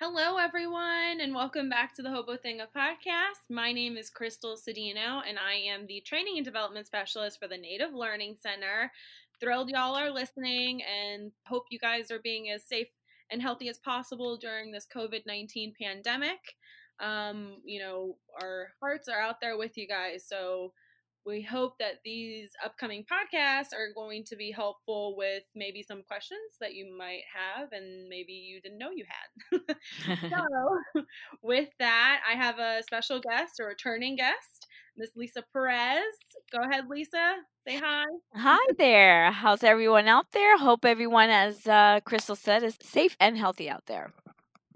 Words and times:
Hello, 0.00 0.36
everyone, 0.36 1.20
and 1.20 1.34
welcome 1.34 1.68
back 1.68 1.92
to 1.92 2.02
the 2.02 2.10
Hobo 2.10 2.36
Thinga 2.36 2.68
podcast. 2.68 3.50
My 3.50 3.72
name 3.72 3.96
is 3.96 4.12
Krystal 4.12 4.56
Cedeno, 4.56 5.22
and 5.28 5.40
I 5.40 5.54
am 5.54 5.88
the 5.88 6.00
Training 6.06 6.34
and 6.36 6.44
Development 6.44 6.86
Specialist 6.86 7.40
for 7.40 7.48
the 7.48 7.56
Native 7.56 7.92
Learning 7.92 8.36
Center. 8.40 8.92
Thrilled 9.40 9.70
y'all 9.70 9.96
are 9.96 10.12
listening, 10.12 10.82
and 10.84 11.32
hope 11.48 11.64
you 11.70 11.80
guys 11.80 12.12
are 12.12 12.20
being 12.20 12.48
as 12.48 12.62
safe 12.62 12.86
and 13.32 13.42
healthy 13.42 13.68
as 13.68 13.78
possible 13.78 14.36
during 14.36 14.70
this 14.70 14.86
COVID 14.86 15.26
19 15.26 15.74
pandemic. 15.82 16.38
Um, 17.00 17.56
you 17.64 17.80
know, 17.80 18.18
our 18.40 18.68
hearts 18.80 19.08
are 19.08 19.20
out 19.20 19.40
there 19.40 19.58
with 19.58 19.76
you 19.76 19.88
guys, 19.88 20.24
so 20.24 20.74
we 21.28 21.42
hope 21.42 21.78
that 21.78 22.00
these 22.04 22.50
upcoming 22.64 23.04
podcasts 23.04 23.74
are 23.74 23.92
going 23.94 24.24
to 24.24 24.34
be 24.34 24.50
helpful 24.50 25.14
with 25.16 25.42
maybe 25.54 25.82
some 25.82 26.02
questions 26.02 26.40
that 26.60 26.74
you 26.74 26.90
might 26.96 27.20
have 27.32 27.70
and 27.72 28.08
maybe 28.08 28.32
you 28.32 28.60
didn't 28.62 28.78
know 28.78 28.90
you 28.90 29.04
had. 29.06 29.60
so, 30.30 30.38
with 31.42 31.68
that, 31.78 32.20
I 32.28 32.36
have 32.36 32.58
a 32.58 32.82
special 32.82 33.20
guest, 33.20 33.60
or 33.60 33.66
a 33.66 33.68
returning 33.68 34.16
guest, 34.16 34.66
Miss 34.96 35.10
Lisa 35.16 35.44
Perez. 35.52 36.02
Go 36.50 36.66
ahead, 36.68 36.84
Lisa. 36.88 37.34
Say 37.66 37.76
hi. 37.76 38.04
Hi 38.34 38.72
there. 38.78 39.30
How's 39.30 39.62
everyone 39.62 40.08
out 40.08 40.32
there? 40.32 40.56
Hope 40.56 40.84
everyone, 40.84 41.28
as 41.28 41.66
uh, 41.66 42.00
Krystal 42.06 42.36
said, 42.36 42.62
is 42.62 42.78
safe 42.82 43.16
and 43.20 43.36
healthy 43.36 43.68
out 43.68 43.84
there. 43.86 44.12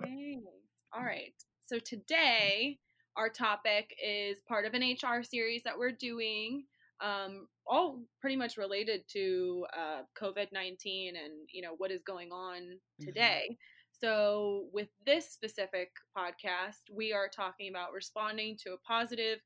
Thanks. 0.00 0.46
All 0.94 1.02
right. 1.02 1.32
So, 1.64 1.78
today, 1.78 2.78
our 3.16 3.28
topic 3.28 3.94
is 4.02 4.38
part 4.48 4.64
of 4.64 4.74
an 4.74 4.82
HR 4.82 5.22
series 5.22 5.62
that 5.64 5.78
we're 5.78 5.92
doing, 5.92 6.64
um, 7.02 7.48
all 7.66 8.00
pretty 8.20 8.36
much 8.36 8.56
related 8.56 9.02
to 9.12 9.66
uh, 9.76 10.02
COVID 10.20 10.48
nineteen 10.52 11.14
and 11.16 11.32
you 11.52 11.62
know 11.62 11.74
what 11.78 11.90
is 11.90 12.02
going 12.02 12.30
on 12.32 12.60
mm-hmm. 12.62 13.06
today. 13.06 13.42
Mm-hmm. 13.44 13.54
So, 14.00 14.64
with 14.72 14.88
this 15.06 15.30
specific 15.30 15.90
podcast, 16.16 16.80
we 16.92 17.12
are 17.12 17.28
talking 17.28 17.70
about 17.70 17.92
responding 17.92 18.56
to 18.64 18.72
a 18.72 18.78
positive 18.78 19.38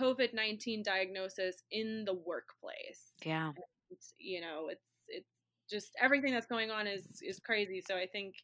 COVID 0.00 0.32
nineteen 0.32 0.82
diagnosis 0.82 1.62
in 1.70 2.04
the 2.06 2.14
workplace. 2.14 3.12
Yeah, 3.24 3.48
and, 3.48 3.98
you 4.18 4.40
know, 4.40 4.68
it's 4.70 4.90
it's 5.08 5.42
just 5.70 5.90
everything 6.00 6.32
that's 6.32 6.46
going 6.46 6.70
on 6.70 6.86
is 6.86 7.20
is 7.22 7.38
crazy. 7.40 7.82
So, 7.86 7.96
I 7.96 8.06
think 8.06 8.34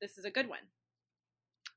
this 0.00 0.18
is 0.18 0.24
a 0.24 0.30
good 0.30 0.48
one. 0.48 0.66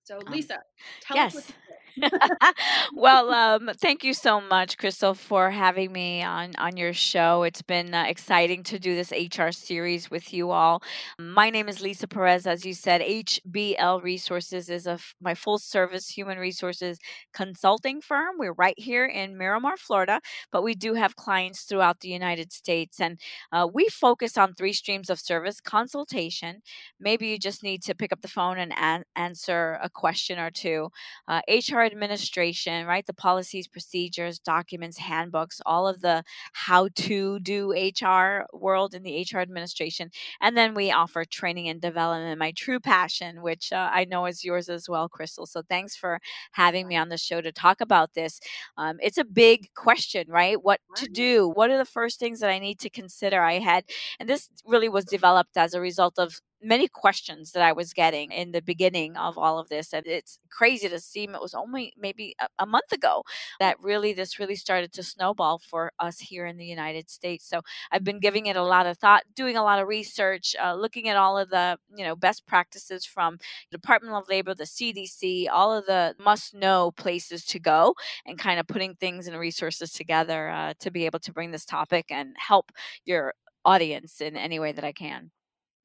So, 0.07 0.19
um, 0.25 0.31
Lisa, 0.31 0.59
tell 1.01 1.17
yes. 1.17 1.35
us 1.35 1.51
well, 2.93 3.31
um, 3.33 3.71
thank 3.81 4.03
you 4.03 4.13
so 4.13 4.39
much, 4.39 4.77
Krystal, 4.77 5.15
for 5.17 5.49
having 5.49 5.91
me 5.91 6.21
on 6.21 6.53
on 6.57 6.77
your 6.77 6.93
show. 6.93 7.43
It's 7.43 7.61
been 7.61 7.93
uh, 7.93 8.05
exciting 8.07 8.63
to 8.63 8.79
do 8.79 8.95
this 8.95 9.11
HR 9.11 9.51
series 9.51 10.11
with 10.11 10.33
you 10.33 10.51
all. 10.51 10.83
My 11.19 11.49
name 11.49 11.67
is 11.67 11.81
Lisa 11.81 12.07
Perez, 12.07 12.45
as 12.45 12.65
you 12.65 12.73
said. 12.73 13.01
HBL 13.01 14.03
Resources 14.03 14.69
is 14.69 14.85
a 14.87 14.99
my 15.21 15.33
full 15.33 15.57
service 15.57 16.07
human 16.09 16.37
resources 16.37 16.99
consulting 17.33 18.01
firm. 18.01 18.35
We're 18.37 18.53
right 18.53 18.77
here 18.77 19.05
in 19.05 19.37
Miramar, 19.37 19.77
Florida, 19.77 20.21
but 20.51 20.63
we 20.63 20.75
do 20.75 20.93
have 20.93 21.15
clients 21.15 21.63
throughout 21.63 21.99
the 22.01 22.09
United 22.09 22.53
States, 22.53 22.99
and 22.99 23.19
uh, 23.51 23.67
we 23.73 23.87
focus 23.89 24.37
on 24.37 24.53
three 24.53 24.73
streams 24.73 25.09
of 25.09 25.19
service: 25.19 25.59
consultation. 25.61 26.61
Maybe 26.99 27.27
you 27.27 27.39
just 27.39 27.63
need 27.63 27.83
to 27.83 27.95
pick 27.95 28.11
up 28.11 28.21
the 28.21 28.27
phone 28.27 28.57
and 28.59 28.73
an- 28.77 29.03
answer 29.15 29.79
a 29.81 29.89
question 29.97 30.39
or 30.39 30.51
two. 30.51 30.89
Uh, 31.27 31.41
HR 31.49 31.81
administration, 31.81 32.85
right? 32.85 33.05
The 33.05 33.13
policies, 33.13 33.67
procedures, 33.67 34.39
documents, 34.39 34.97
handbooks, 34.97 35.59
all 35.65 35.87
of 35.87 36.01
the 36.01 36.23
how 36.53 36.87
to 36.95 37.39
do 37.39 37.71
HR 37.73 38.45
world 38.53 38.93
in 38.93 39.03
the 39.03 39.25
HR 39.29 39.39
administration. 39.39 40.11
And 40.41 40.55
then 40.55 40.73
we 40.73 40.91
offer 40.91 41.25
training 41.25 41.67
and 41.69 41.81
development, 41.81 42.39
my 42.39 42.51
true 42.51 42.79
passion, 42.79 43.41
which 43.41 43.73
uh, 43.73 43.89
I 43.91 44.05
know 44.05 44.25
is 44.25 44.43
yours 44.43 44.69
as 44.69 44.87
well, 44.87 45.09
Krystal. 45.09 45.47
So 45.47 45.61
thanks 45.67 45.95
for 45.95 46.19
having 46.51 46.87
me 46.87 46.95
on 46.95 47.09
the 47.09 47.17
show 47.17 47.41
to 47.41 47.51
talk 47.51 47.81
about 47.81 48.13
this. 48.13 48.39
Um, 48.77 48.97
it's 49.01 49.17
a 49.17 49.25
big 49.25 49.73
question, 49.75 50.25
right? 50.29 50.61
What 50.61 50.79
to 50.97 51.07
do? 51.07 51.49
What 51.49 51.71
are 51.71 51.77
the 51.77 51.85
first 51.85 52.19
things 52.19 52.39
that 52.39 52.49
I 52.49 52.59
need 52.59 52.79
to 52.79 52.89
consider? 52.89 53.41
I 53.41 53.59
had, 53.59 53.85
and 54.19 54.29
this 54.29 54.49
really 54.65 54.89
was 54.89 55.05
developed 55.05 55.57
as 55.57 55.73
a 55.73 55.81
result 55.81 56.19
of 56.19 56.39
many 56.61 56.87
questions 56.87 57.51
that 57.51 57.61
I 57.61 57.71
was 57.71 57.93
getting 57.93 58.31
in 58.31 58.51
the 58.51 58.61
beginning 58.61 59.15
of 59.15 59.37
all 59.37 59.59
of 59.59 59.69
this. 59.69 59.93
And 59.93 60.05
it's 60.07 60.39
crazy 60.49 60.89
to 60.89 60.99
see 60.99 61.23
it 61.23 61.41
was 61.41 61.53
only 61.53 61.93
maybe 61.97 62.35
a, 62.39 62.47
a, 62.59 62.65
month 62.65 62.91
ago 62.91 63.23
that 63.59 63.79
really 63.81 64.13
this 64.13 64.39
really 64.39 64.55
started 64.55 64.91
to 64.93 65.03
snowball 65.03 65.59
for 65.59 65.91
us 65.99 66.19
here 66.19 66.45
in 66.45 66.57
the 66.57 66.65
United 66.65 67.09
States. 67.09 67.47
So 67.47 67.61
I've 67.91 68.03
been 68.03 68.19
giving 68.19 68.47
it 68.47 68.55
a 68.55 68.63
lot 68.63 68.87
of 68.87 68.97
thought, 68.97 69.23
doing 69.35 69.57
a 69.57 69.63
lot 69.63 69.79
of 69.79 69.87
research, 69.87 70.55
uh, 70.61 70.73
looking 70.73 71.09
at 71.09 71.17
all 71.17 71.37
of 71.37 71.49
the, 71.49 71.77
you 71.95 72.03
know, 72.03 72.15
best 72.15 72.45
practices 72.47 73.05
from 73.05 73.37
the 73.71 73.77
Department 73.77 74.15
of 74.15 74.29
Labor, 74.29 74.53
the 74.53 74.63
CDC, 74.63 75.47
all 75.51 75.73
of 75.73 75.85
the 75.85 76.15
must 76.19 76.53
know 76.53 76.91
places 76.91 77.45
to 77.45 77.59
go 77.59 77.93
and 78.25 78.39
kind 78.39 78.59
of 78.59 78.67
putting 78.67 78.95
things 78.95 79.27
and 79.27 79.37
resources 79.37 79.91
together 79.91 80.49
uh, 80.49 80.73
to 80.79 80.91
be 80.91 81.05
able 81.05 81.19
to 81.19 81.31
bring 81.31 81.51
this 81.51 81.65
topic 81.65 82.05
and 82.09 82.35
help 82.37 82.71
your 83.05 83.33
audience 83.65 84.21
in 84.21 84.37
any 84.37 84.59
way 84.59 84.71
that 84.71 84.83
I 84.83 84.91
can. 84.91 85.31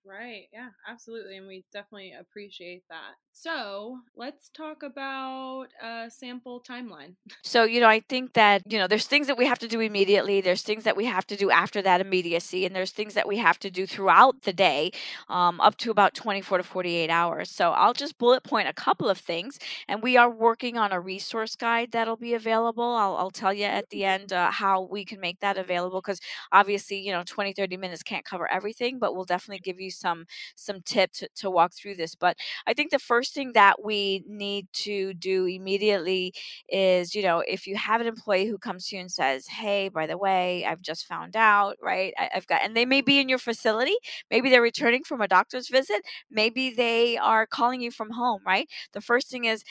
Right. 0.05 0.49
Yeah, 0.53 0.71
absolutely. 0.89 1.37
And 1.37 1.47
we 1.47 1.65
definitely 1.73 2.13
appreciate 2.19 2.83
that. 2.91 3.15
So 3.33 3.99
let's 4.17 4.51
talk 4.51 4.83
about 4.83 5.67
a 5.81 6.11
sample 6.11 6.61
timeline. 6.69 7.15
So, 7.45 7.65
you 7.65 7.81
know, 7.81 7.89
I 7.89 8.01
think 8.09 8.33
that, 8.35 8.63
you 8.71 8.79
know, 8.79 8.87
there's 8.87 9.07
things 9.07 9.27
that 9.27 9.37
we 9.39 9.47
have 9.47 9.59
to 9.61 9.69
do 9.69 9.81
immediately, 9.81 10.41
there's 10.41 10.63
things 10.63 10.85
that 10.85 10.97
we 10.97 11.05
have 11.07 11.27
to 11.29 11.37
do 11.37 11.51
after 11.51 11.83
that 11.83 12.01
immediacy, 12.01 12.65
and 12.67 12.75
there's 12.75 12.93
things 12.93 13.15
that 13.15 13.27
we 13.29 13.37
have 13.39 13.59
to 13.61 13.71
do 13.71 13.87
throughout 13.87 14.43
the 14.43 14.53
day, 14.53 14.91
um, 15.29 15.61
up 15.61 15.77
to 15.79 15.91
about 15.91 16.15
24 16.15 16.59
to 16.59 16.65
48 16.65 17.11
hours. 17.11 17.51
So 17.51 17.71
I'll 17.73 17.93
just 17.95 18.19
bullet 18.19 18.43
point 18.45 18.69
a 18.69 18.73
couple 18.73 19.09
of 19.09 19.19
things. 19.19 19.59
And 19.89 20.03
we 20.03 20.17
are 20.17 20.31
working 20.31 20.79
on 20.79 20.93
a 20.93 21.01
resource 21.01 21.57
guide 21.57 21.93
that'll 21.93 22.17
be 22.17 22.35
available. 22.35 22.85
I'll, 22.85 23.17
I'll 23.17 23.31
tell 23.31 23.53
you 23.53 23.65
at 23.65 23.89
the 23.91 24.05
end 24.05 24.33
uh, 24.33 24.51
how 24.51 24.83
we 24.91 25.05
can 25.05 25.21
make 25.21 25.41
that 25.41 25.59
available 25.59 26.01
because 26.01 26.21
obviously, 26.53 26.99
you 27.01 27.13
know, 27.13 27.23
20, 27.27 27.53
30 27.53 27.77
minutes 27.77 28.03
can't 28.03 28.25
cover 28.25 28.51
everything, 28.51 28.99
but 28.99 29.15
we'll 29.15 29.25
definitely 29.25 29.61
give 29.61 29.81
you 29.81 29.91
some 29.93 30.25
some 30.57 30.81
tips 30.83 31.21
to, 31.21 31.29
to 31.37 31.51
walk 31.51 31.73
through 31.75 31.97
this. 31.97 32.15
But 32.15 32.37
I 32.67 32.75
think 32.75 32.91
the 32.91 32.99
first 32.99 33.35
thing 33.35 33.53
that 33.55 33.85
we 33.85 34.25
need 34.27 34.67
to 34.85 35.15
do 35.15 35.47
immediately 35.47 36.33
is, 36.69 37.15
you 37.15 37.23
know, 37.23 37.43
if 37.47 37.67
you 37.67 37.77
have 37.77 38.01
an 38.01 38.07
employee 38.07 38.47
who 38.47 38.59
comes 38.59 38.89
to 38.89 38.97
you 38.97 39.01
and 39.03 39.11
says, 39.11 39.47
"Hey, 39.47 39.89
by 39.89 40.07
the 40.07 40.19
way, 40.19 40.65
I've 40.65 40.83
just 40.83 41.07
found 41.07 41.37
out, 41.37 41.77
right? 41.83 42.13
I, 42.19 42.31
I've 42.35 42.47
got," 42.47 42.63
and 42.65 42.77
they 42.77 42.87
may 42.87 43.01
be 43.01 43.19
in 43.21 43.29
your 43.29 43.39
facility, 43.39 43.95
maybe 44.31 44.51
they're 44.51 44.63
returning 44.63 45.05
from 45.05 45.21
a 45.21 45.29
doctor's 45.29 45.69
visit, 45.69 46.03
maybe 46.31 46.71
they 46.71 47.17
are 47.19 47.47
calling 47.47 47.81
you 47.81 47.91
from 47.91 48.11
home, 48.11 48.41
right? 48.47 48.69
The 48.93 49.01
first 49.01 49.31
thing 49.31 49.45
is 49.45 49.63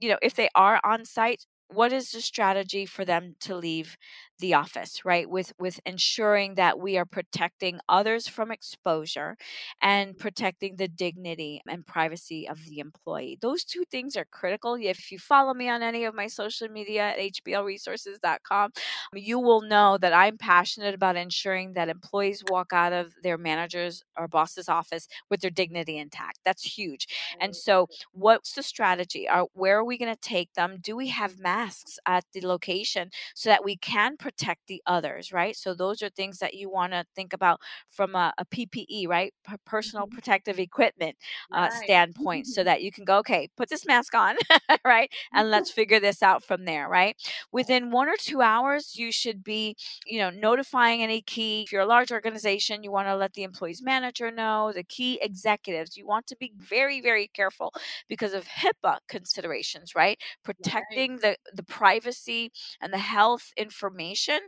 you 0.00 0.08
know 0.10 0.18
if 0.22 0.34
they 0.34 0.48
are 0.54 0.80
on 0.84 1.04
site 1.04 1.46
what 1.68 1.92
is 1.92 2.10
the 2.10 2.20
strategy 2.20 2.86
for 2.86 3.04
them 3.04 3.34
to 3.40 3.56
leave 3.56 3.96
the 4.40 4.54
office 4.54 5.04
right? 5.04 5.28
With 5.30 5.52
with 5.58 5.80
ensuring 5.86 6.56
that 6.56 6.78
we 6.78 6.98
are 6.98 7.04
protecting 7.04 7.78
others 7.88 8.26
from 8.28 8.50
exposure 8.50 9.36
and 9.80 10.16
protecting 10.18 10.76
the 10.76 10.88
dignity 10.88 11.62
and 11.68 11.86
privacy 11.86 12.48
of 12.48 12.64
the 12.66 12.78
employee. 12.80 13.38
Those 13.40 13.64
two 13.64 13.84
things 13.90 14.16
are 14.16 14.24
critical. 14.24 14.74
If 14.80 15.12
you 15.12 15.18
follow 15.18 15.54
me 15.54 15.68
on 15.68 15.82
any 15.82 16.04
of 16.04 16.14
my 16.14 16.26
social 16.26 16.68
media 16.68 17.10
at 17.10 17.18
hblresources.com 17.18 18.72
you 19.14 19.38
will 19.38 19.62
know 19.62 19.96
that 19.98 20.12
i'm 20.12 20.36
passionate 20.36 20.94
about 20.94 21.16
ensuring 21.16 21.72
that 21.74 21.88
employees 21.88 22.42
walk 22.50 22.72
out 22.72 22.92
of 22.92 23.12
their 23.22 23.38
managers 23.38 24.02
or 24.16 24.28
boss's 24.28 24.68
office 24.68 25.06
with 25.30 25.40
their 25.40 25.50
dignity 25.50 25.98
intact. 25.98 26.38
That's 26.44 26.62
huge. 26.62 27.06
And 27.40 27.54
so 27.54 27.88
what's 28.12 28.52
the 28.54 28.62
strategy? 28.62 29.28
Are 29.28 29.46
where 29.54 29.78
are 29.78 29.84
we 29.84 29.98
going 29.98 30.12
to 30.14 30.20
take 30.20 30.52
them? 30.54 30.78
Do 30.80 30.96
we 30.96 31.08
have 31.08 31.38
masks 31.54 31.98
at 32.06 32.24
the 32.32 32.46
location 32.46 33.10
so 33.34 33.48
that 33.48 33.64
we 33.64 33.76
can 33.76 34.16
protect 34.16 34.66
the 34.66 34.82
others, 34.86 35.32
right? 35.32 35.56
So 35.56 35.74
those 35.74 36.02
are 36.02 36.08
things 36.08 36.38
that 36.38 36.54
you 36.54 36.68
want 36.70 36.92
to 36.92 37.04
think 37.14 37.32
about 37.32 37.60
from 37.90 38.14
a, 38.14 38.32
a 38.38 38.44
PPE, 38.44 39.08
right? 39.08 39.32
P- 39.48 39.56
personal 39.64 40.06
mm-hmm. 40.06 40.14
protective 40.14 40.58
equipment 40.58 41.16
uh, 41.52 41.68
right. 41.70 41.84
standpoint, 41.84 42.46
so 42.46 42.64
that 42.64 42.82
you 42.82 42.90
can 42.90 43.04
go, 43.04 43.18
okay, 43.18 43.48
put 43.56 43.68
this 43.68 43.86
mask 43.86 44.14
on, 44.14 44.36
right? 44.84 45.10
And 45.32 45.50
let's 45.50 45.70
figure 45.70 46.00
this 46.00 46.22
out 46.22 46.42
from 46.42 46.64
there, 46.64 46.88
right? 46.88 47.16
Within 47.52 47.90
one 47.90 48.08
or 48.08 48.16
two 48.18 48.40
hours, 48.40 48.96
you 48.96 49.12
should 49.12 49.44
be, 49.44 49.76
you 50.06 50.18
know, 50.18 50.30
notifying 50.30 51.02
any 51.02 51.22
key. 51.22 51.62
If 51.62 51.72
you're 51.72 51.82
a 51.82 51.86
large 51.86 52.12
organization, 52.12 52.82
you 52.82 52.90
want 52.90 53.08
to 53.08 53.16
let 53.16 53.34
the 53.34 53.44
employee's 53.44 53.82
manager 53.82 54.30
know, 54.30 54.72
the 54.74 54.84
key 54.84 55.18
executives. 55.22 55.96
You 55.96 56.06
want 56.06 56.26
to 56.28 56.36
be 56.36 56.52
very, 56.58 57.00
very 57.00 57.28
careful 57.28 57.72
because 58.08 58.34
of 58.34 58.46
HIPAA 58.46 58.98
considerations, 59.08 59.94
right? 59.94 60.18
Protecting 60.44 61.12
right. 61.12 61.20
the 61.20 61.36
the 61.52 61.62
privacy 61.62 62.52
and 62.80 62.92
the 62.92 62.98
health 62.98 63.52
information 63.56 64.38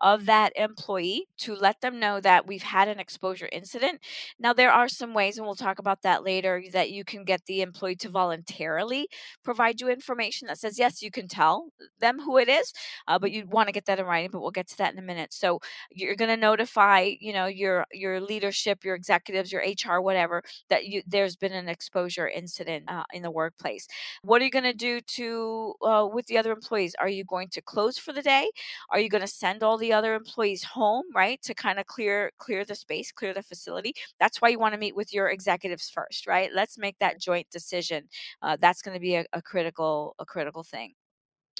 of 0.00 0.26
that 0.26 0.52
employee 0.56 1.26
to 1.38 1.54
let 1.54 1.80
them 1.80 1.98
know 1.98 2.20
that 2.20 2.46
we've 2.46 2.62
had 2.62 2.88
an 2.88 2.98
exposure 2.98 3.48
incident. 3.52 4.00
Now, 4.38 4.52
there 4.52 4.72
are 4.72 4.88
some 4.88 5.14
ways, 5.14 5.36
and 5.38 5.46
we'll 5.46 5.54
talk 5.54 5.78
about 5.78 6.02
that 6.02 6.24
later, 6.24 6.62
that 6.72 6.90
you 6.90 7.04
can 7.04 7.24
get 7.24 7.44
the 7.46 7.60
employee 7.62 7.96
to 7.96 8.08
voluntarily 8.08 9.08
provide 9.44 9.80
you 9.80 9.88
information 9.88 10.48
that 10.48 10.58
says, 10.58 10.78
yes, 10.78 11.02
you 11.02 11.10
can 11.10 11.28
tell 11.28 11.68
them 12.00 12.20
who 12.20 12.38
it 12.38 12.48
is, 12.48 12.72
uh, 13.08 13.18
but 13.18 13.30
you 13.32 13.46
want 13.46 13.68
to 13.68 13.72
get 13.72 13.86
that 13.86 13.98
in 13.98 14.06
writing, 14.06 14.30
but 14.30 14.40
we'll 14.40 14.50
get 14.50 14.68
to 14.68 14.76
that 14.78 14.92
in 14.92 14.98
a 14.98 15.02
minute. 15.02 15.32
So 15.32 15.60
you're 15.90 16.16
going 16.16 16.30
to 16.30 16.36
notify, 16.36 17.10
you 17.20 17.32
know, 17.32 17.46
your 17.46 17.86
your 17.92 18.20
leadership, 18.20 18.84
your 18.84 18.94
executives, 18.94 19.52
your 19.52 19.62
HR, 19.62 20.00
whatever, 20.00 20.42
that 20.68 20.86
you 20.86 21.02
there's 21.06 21.36
been 21.36 21.52
an 21.52 21.68
exposure 21.68 22.28
incident 22.28 22.84
uh, 22.88 23.04
in 23.12 23.22
the 23.22 23.30
workplace. 23.30 23.86
What 24.22 24.40
are 24.42 24.44
you 24.44 24.50
going 24.50 24.64
to 24.64 24.72
do 24.74 25.00
to 25.00 25.74
uh, 25.82 26.08
with 26.12 26.26
the 26.26 26.38
other 26.38 26.45
employees? 26.52 26.94
Are 26.98 27.08
you 27.08 27.24
going 27.24 27.48
to 27.50 27.62
close 27.62 27.98
for 27.98 28.12
the 28.12 28.22
day? 28.22 28.50
Are 28.90 28.98
you 29.00 29.08
going 29.08 29.22
to 29.22 29.26
send 29.26 29.62
all 29.62 29.78
the 29.78 29.92
other 29.92 30.14
employees 30.14 30.64
home, 30.64 31.04
right, 31.14 31.40
to 31.42 31.54
kind 31.54 31.78
of 31.78 31.86
clear 31.86 32.30
clear 32.38 32.64
the 32.64 32.74
space, 32.74 33.12
clear 33.12 33.34
the 33.34 33.42
facility? 33.42 33.92
That's 34.20 34.40
why 34.40 34.48
you 34.48 34.58
want 34.58 34.74
to 34.74 34.78
meet 34.80 34.96
with 34.96 35.12
your 35.12 35.28
executives 35.28 35.90
first, 35.90 36.26
right? 36.26 36.50
Let's 36.54 36.78
make 36.78 36.98
that 37.00 37.20
joint 37.20 37.48
decision. 37.50 38.08
Uh, 38.42 38.56
that's 38.60 38.82
going 38.82 38.94
to 38.94 39.00
be 39.00 39.16
a, 39.16 39.24
a 39.32 39.42
critical 39.42 40.14
a 40.18 40.24
critical 40.26 40.62
thing. 40.62 40.94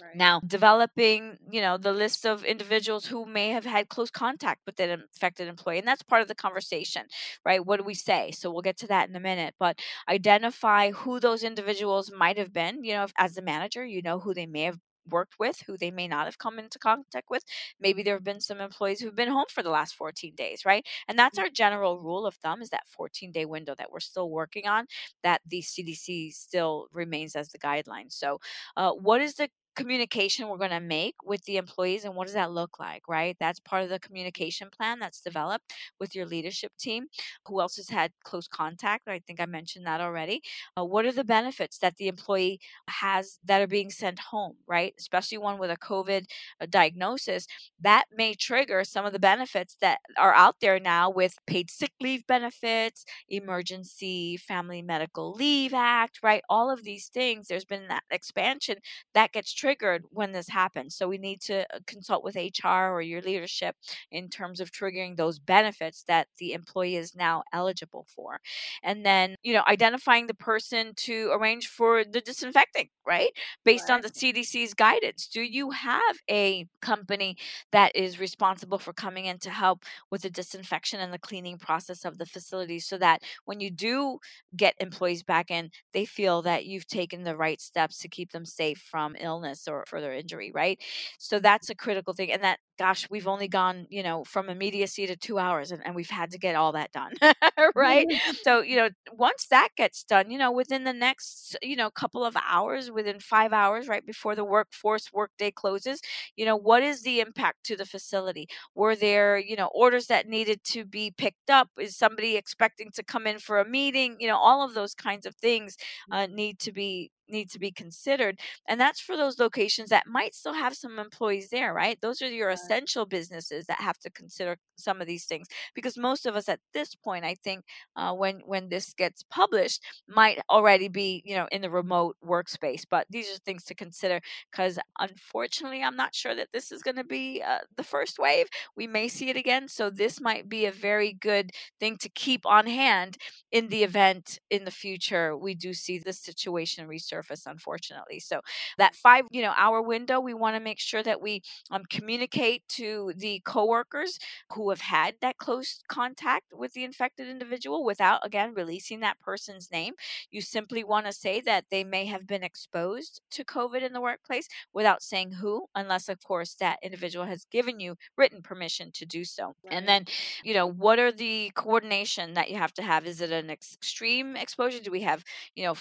Right. 0.02 0.14
Now, 0.16 0.40
developing, 0.46 1.38
you 1.50 1.60
know, 1.62 1.78
the 1.78 1.92
list 1.92 2.26
of 2.26 2.44
individuals 2.44 3.06
who 3.06 3.24
may 3.24 3.48
have 3.50 3.64
had 3.64 3.88
close 3.88 4.10
contact 4.10 4.60
with 4.66 4.78
an 4.78 4.90
infected 4.90 5.48
employee, 5.48 5.78
and 5.78 5.86
that's 5.88 6.02
part 6.02 6.20
of 6.20 6.28
the 6.28 6.34
conversation, 6.34 7.06
right? 7.44 7.64
What 7.64 7.78
do 7.78 7.84
we 7.84 7.94
say? 7.94 8.30
So 8.32 8.50
we'll 8.50 8.60
get 8.62 8.76
to 8.78 8.86
that 8.88 9.08
in 9.08 9.16
a 9.16 9.20
minute, 9.20 9.54
but 9.58 9.78
identify 10.08 10.90
who 10.90 11.18
those 11.18 11.42
individuals 11.42 12.10
might 12.12 12.36
have 12.36 12.52
been. 12.52 12.84
You 12.84 12.94
know, 12.94 13.04
if, 13.04 13.12
as 13.16 13.34
the 13.34 13.42
manager, 13.42 13.84
you 13.86 14.02
know 14.02 14.18
who 14.18 14.34
they 14.34 14.46
may 14.46 14.62
have 14.62 14.78
worked 15.08 15.38
with 15.38 15.62
who 15.66 15.76
they 15.76 15.90
may 15.90 16.08
not 16.08 16.26
have 16.26 16.38
come 16.38 16.58
into 16.58 16.78
contact 16.78 17.30
with. 17.30 17.44
Maybe 17.80 18.02
there 18.02 18.14
have 18.14 18.24
been 18.24 18.40
some 18.40 18.60
employees 18.60 19.00
who've 19.00 19.14
been 19.14 19.28
home 19.30 19.44
for 19.50 19.62
the 19.62 19.70
last 19.70 19.94
14 19.94 20.34
days, 20.34 20.64
right? 20.64 20.84
And 21.08 21.18
that's 21.18 21.38
our 21.38 21.48
general 21.48 21.98
rule 22.00 22.26
of 22.26 22.34
thumb 22.34 22.60
is 22.62 22.70
that 22.70 22.86
14 22.88 23.30
day 23.32 23.44
window 23.44 23.74
that 23.78 23.90
we're 23.90 24.00
still 24.00 24.30
working 24.30 24.66
on, 24.66 24.86
that 25.22 25.40
the 25.46 25.62
CDC 25.62 26.30
still 26.30 26.88
remains 26.92 27.34
as 27.36 27.48
the 27.50 27.58
guideline. 27.58 28.12
So, 28.12 28.40
uh, 28.76 28.92
what 28.92 29.20
is 29.20 29.34
the 29.34 29.48
communication 29.76 30.48
we're 30.48 30.56
going 30.58 30.70
to 30.70 30.80
make 30.80 31.14
with 31.24 31.42
the 31.44 31.56
employees 31.58 32.04
and 32.04 32.14
what 32.14 32.26
does 32.26 32.34
that 32.34 32.50
look 32.50 32.78
like 32.78 33.02
right? 33.08 33.36
That's 33.38 33.60
part 33.60 33.82
of 33.82 33.90
the 33.90 33.98
communication 33.98 34.68
plan 34.76 34.98
that's 34.98 35.20
developed 35.20 35.72
with 36.00 36.14
your 36.14 36.26
leadership 36.26 36.72
team. 36.78 37.06
Who 37.46 37.60
else 37.60 37.76
has 37.76 37.88
had 37.88 38.12
close 38.24 38.48
contact? 38.48 39.08
I 39.08 39.20
think 39.26 39.40
i 39.40 39.46
mentioned 39.46 39.86
that 39.86 40.00
already. 40.00 40.42
Uh, 40.78 40.84
what 40.84 41.04
are 41.06 41.12
the 41.12 41.24
benefits 41.24 41.78
that 41.78 41.96
the 41.96 42.08
employee 42.08 42.60
has 42.88 43.38
that 43.44 43.60
are 43.62 43.66
being 43.66 43.90
sent 43.90 44.18
home 44.18 44.54
right? 44.66 44.94
Especially 44.98 45.38
one 45.38 45.58
with 45.58 45.70
a 45.70 45.76
covid 45.76 46.24
uh, 46.60 46.66
diagnosis 46.68 47.46
that 47.80 48.04
may 48.16 48.34
trigger 48.34 48.84
some 48.84 49.04
of 49.04 49.12
the 49.12 49.18
benefits 49.18 49.76
that 49.80 49.98
are 50.18 50.34
out 50.34 50.56
there 50.60 50.80
now 50.80 51.10
with 51.10 51.34
paid 51.46 51.70
sick 51.70 51.92
leave 52.00 52.26
benefits 52.26 53.04
emergency 53.28 54.36
family 54.36 54.82
medical 54.82 55.32
leave 55.32 55.74
act 55.74 56.18
right? 56.22 56.42
All 56.48 56.70
of 56.70 56.84
these 56.84 57.08
things 57.08 57.48
there's 57.48 57.64
been 57.64 57.88
that 57.88 58.04
expansion 58.10 58.76
that 59.14 59.32
gets 59.32 59.52
triggered 59.52 59.65
triggered 59.66 60.04
when 60.10 60.30
this 60.30 60.48
happens. 60.48 60.94
So 60.94 61.08
we 61.08 61.18
need 61.18 61.40
to 61.42 61.62
uh, 61.74 61.80
consult 61.88 62.22
with 62.22 62.36
HR 62.36 62.92
or 62.92 63.02
your 63.02 63.20
leadership 63.20 63.74
in 64.12 64.28
terms 64.28 64.60
of 64.60 64.70
triggering 64.70 65.16
those 65.16 65.40
benefits 65.40 66.04
that 66.06 66.28
the 66.38 66.52
employee 66.52 66.94
is 66.94 67.16
now 67.16 67.42
eligible 67.52 68.06
for. 68.14 68.38
And 68.84 69.04
then, 69.04 69.34
you 69.42 69.52
know, 69.52 69.64
identifying 69.66 70.28
the 70.28 70.34
person 70.34 70.92
to 70.98 71.30
arrange 71.32 71.66
for 71.66 72.04
the 72.04 72.20
disinfecting, 72.20 72.90
right? 73.04 73.30
Based 73.64 73.88
right. 73.88 73.96
on 73.96 74.02
the 74.02 74.10
CDC's 74.10 74.72
guidance. 74.72 75.26
Do 75.26 75.40
you 75.40 75.70
have 75.72 76.16
a 76.30 76.68
company 76.80 77.36
that 77.72 77.90
is 77.96 78.20
responsible 78.20 78.78
for 78.78 78.92
coming 78.92 79.24
in 79.24 79.38
to 79.40 79.50
help 79.50 79.84
with 80.12 80.22
the 80.22 80.30
disinfection 80.30 81.00
and 81.00 81.12
the 81.12 81.18
cleaning 81.18 81.58
process 81.58 82.04
of 82.04 82.18
the 82.18 82.26
facility 82.26 82.78
so 82.78 82.98
that 82.98 83.22
when 83.46 83.58
you 83.58 83.72
do 83.72 84.20
get 84.54 84.76
employees 84.78 85.24
back 85.24 85.50
in, 85.50 85.70
they 85.92 86.04
feel 86.04 86.40
that 86.42 86.66
you've 86.66 86.86
taken 86.86 87.24
the 87.24 87.36
right 87.36 87.60
steps 87.60 87.98
to 87.98 88.08
keep 88.08 88.30
them 88.30 88.46
safe 88.46 88.78
from 88.78 89.16
illness 89.18 89.55
illness 89.56 89.68
or 89.68 89.84
further 89.88 90.12
injury, 90.12 90.50
right? 90.54 90.78
So 91.18 91.38
that's 91.38 91.70
a 91.70 91.74
critical 91.74 92.12
thing. 92.14 92.32
And 92.32 92.42
that, 92.42 92.58
gosh, 92.78 93.06
we've 93.10 93.26
only 93.28 93.48
gone, 93.48 93.86
you 93.90 94.02
know, 94.02 94.24
from 94.24 94.48
immediacy 94.48 95.06
to 95.06 95.16
two 95.16 95.38
hours 95.38 95.70
and, 95.72 95.82
and 95.84 95.94
we've 95.94 96.10
had 96.10 96.30
to 96.32 96.38
get 96.38 96.54
all 96.56 96.72
that 96.72 96.92
done, 96.92 97.12
right? 97.74 98.06
so, 98.42 98.60
you 98.62 98.76
know, 98.76 98.88
once 99.12 99.46
that 99.50 99.68
gets 99.76 100.04
done, 100.04 100.30
you 100.30 100.38
know, 100.38 100.52
within 100.52 100.84
the 100.84 100.92
next, 100.92 101.56
you 101.62 101.76
know, 101.76 101.90
couple 101.90 102.24
of 102.24 102.36
hours, 102.48 102.90
within 102.90 103.20
five 103.20 103.52
hours, 103.52 103.88
right 103.88 104.04
before 104.06 104.34
the 104.34 104.44
workforce 104.44 105.10
workday 105.12 105.50
closes, 105.50 106.00
you 106.36 106.44
know, 106.44 106.56
what 106.56 106.82
is 106.82 107.02
the 107.02 107.20
impact 107.20 107.64
to 107.64 107.76
the 107.76 107.86
facility? 107.86 108.48
Were 108.74 108.96
there, 108.96 109.38
you 109.38 109.56
know, 109.56 109.70
orders 109.74 110.06
that 110.06 110.28
needed 110.28 110.62
to 110.64 110.84
be 110.84 111.10
picked 111.16 111.50
up? 111.50 111.68
Is 111.78 111.96
somebody 111.96 112.36
expecting 112.36 112.90
to 112.94 113.02
come 113.02 113.26
in 113.26 113.38
for 113.38 113.58
a 113.58 113.68
meeting? 113.68 114.16
You 114.20 114.28
know, 114.28 114.36
all 114.36 114.62
of 114.64 114.74
those 114.74 114.94
kinds 114.94 115.26
of 115.26 115.34
things 115.36 115.76
uh, 116.10 116.26
need 116.26 116.58
to 116.60 116.72
be 116.72 117.10
need 117.28 117.50
to 117.50 117.58
be 117.58 117.70
considered 117.70 118.38
and 118.68 118.80
that's 118.80 119.00
for 119.00 119.16
those 119.16 119.38
locations 119.38 119.88
that 119.90 120.06
might 120.06 120.34
still 120.34 120.54
have 120.54 120.74
some 120.74 120.98
employees 120.98 121.48
there 121.50 121.74
right? 121.74 121.98
Those 122.00 122.22
are 122.22 122.28
your 122.30 122.50
essential 122.50 123.06
businesses 123.06 123.66
that 123.66 123.80
have 123.80 123.98
to 123.98 124.10
consider 124.10 124.56
some 124.76 125.00
of 125.00 125.06
these 125.06 125.24
things 125.24 125.46
because 125.74 125.96
most 125.96 126.26
of 126.26 126.36
us 126.36 126.48
at 126.48 126.60
this 126.74 126.94
point 126.94 127.24
i 127.24 127.34
think 127.42 127.64
uh, 127.96 128.12
when 128.12 128.40
when 128.44 128.68
this 128.68 128.92
gets 128.92 129.22
published 129.30 129.82
might 130.08 130.38
already 130.50 130.88
be 130.88 131.22
you 131.24 131.34
know 131.34 131.46
in 131.50 131.62
the 131.62 131.70
remote 131.70 132.16
workspace 132.24 132.82
but 132.88 133.06
these 133.10 133.28
are 133.34 133.38
things 133.38 133.64
to 133.64 133.74
consider 133.74 134.20
because 134.50 134.78
unfortunately 134.98 135.82
i'm 135.82 135.96
not 135.96 136.14
sure 136.14 136.34
that 136.34 136.48
this 136.52 136.70
is 136.72 136.82
going 136.82 136.96
to 136.96 137.04
be 137.04 137.42
uh, 137.46 137.58
the 137.76 137.82
first 137.84 138.18
wave. 138.18 138.46
We 138.76 138.86
may 138.86 139.08
see 139.08 139.30
it 139.30 139.36
again 139.36 139.68
so 139.68 139.90
this 139.90 140.20
might 140.20 140.48
be 140.48 140.66
a 140.66 140.72
very 140.72 141.12
good 141.12 141.50
thing 141.80 141.96
to 141.98 142.08
keep 142.10 142.44
on 142.46 142.66
hand 142.66 143.16
in 143.50 143.68
the 143.68 143.82
event 143.82 144.38
in 144.50 144.64
the 144.64 144.70
future 144.70 145.36
we 145.36 145.54
do 145.54 145.72
see 145.72 145.98
this 145.98 146.18
situation 146.20 146.86
research 146.86 147.15
surface 147.16 147.46
unfortunately. 147.46 148.20
So 148.20 148.40
that 148.78 148.94
five 148.94 149.24
you 149.30 149.42
know 149.42 149.54
hour 149.56 149.80
window 149.82 150.20
we 150.20 150.34
want 150.34 150.56
to 150.56 150.60
make 150.60 150.80
sure 150.80 151.02
that 151.02 151.20
we 151.20 151.42
um, 151.70 151.82
communicate 151.90 152.62
to 152.80 153.12
the 153.16 153.40
coworkers 153.44 154.18
who 154.52 154.70
have 154.70 154.80
had 154.80 155.14
that 155.20 155.38
close 155.38 155.80
contact 155.88 156.46
with 156.52 156.72
the 156.74 156.84
infected 156.84 157.28
individual 157.28 157.84
without 157.84 158.20
again 158.24 158.54
releasing 158.54 159.00
that 159.00 159.20
person's 159.20 159.70
name. 159.70 159.94
You 160.30 160.40
simply 160.40 160.84
want 160.84 161.06
to 161.06 161.12
say 161.12 161.40
that 161.42 161.64
they 161.70 161.84
may 161.84 162.06
have 162.06 162.26
been 162.26 162.42
exposed 162.42 163.20
to 163.30 163.44
covid 163.44 163.82
in 163.82 163.92
the 163.92 164.00
workplace 164.00 164.48
without 164.72 165.02
saying 165.02 165.32
who 165.32 165.66
unless 165.74 166.08
of 166.08 166.22
course 166.22 166.54
that 166.54 166.78
individual 166.82 167.24
has 167.26 167.46
given 167.50 167.80
you 167.80 167.96
written 168.16 168.42
permission 168.42 168.90
to 168.92 169.06
do 169.06 169.24
so. 169.24 169.46
Right. 169.46 169.72
and 169.76 169.88
then 169.88 170.04
you 170.42 170.54
know 170.54 170.66
what 170.66 170.98
are 170.98 171.12
the 171.12 171.50
coordination 171.54 172.34
that 172.34 172.50
you 172.50 172.56
have 172.56 172.74
to 172.74 172.82
have? 172.82 173.06
Is 173.06 173.20
it 173.20 173.30
an 173.30 173.50
extreme 173.50 174.36
exposure? 174.36 174.80
Do 174.80 174.90
we 174.90 175.02
have 175.02 175.24
you 175.54 175.64
know 175.64 175.74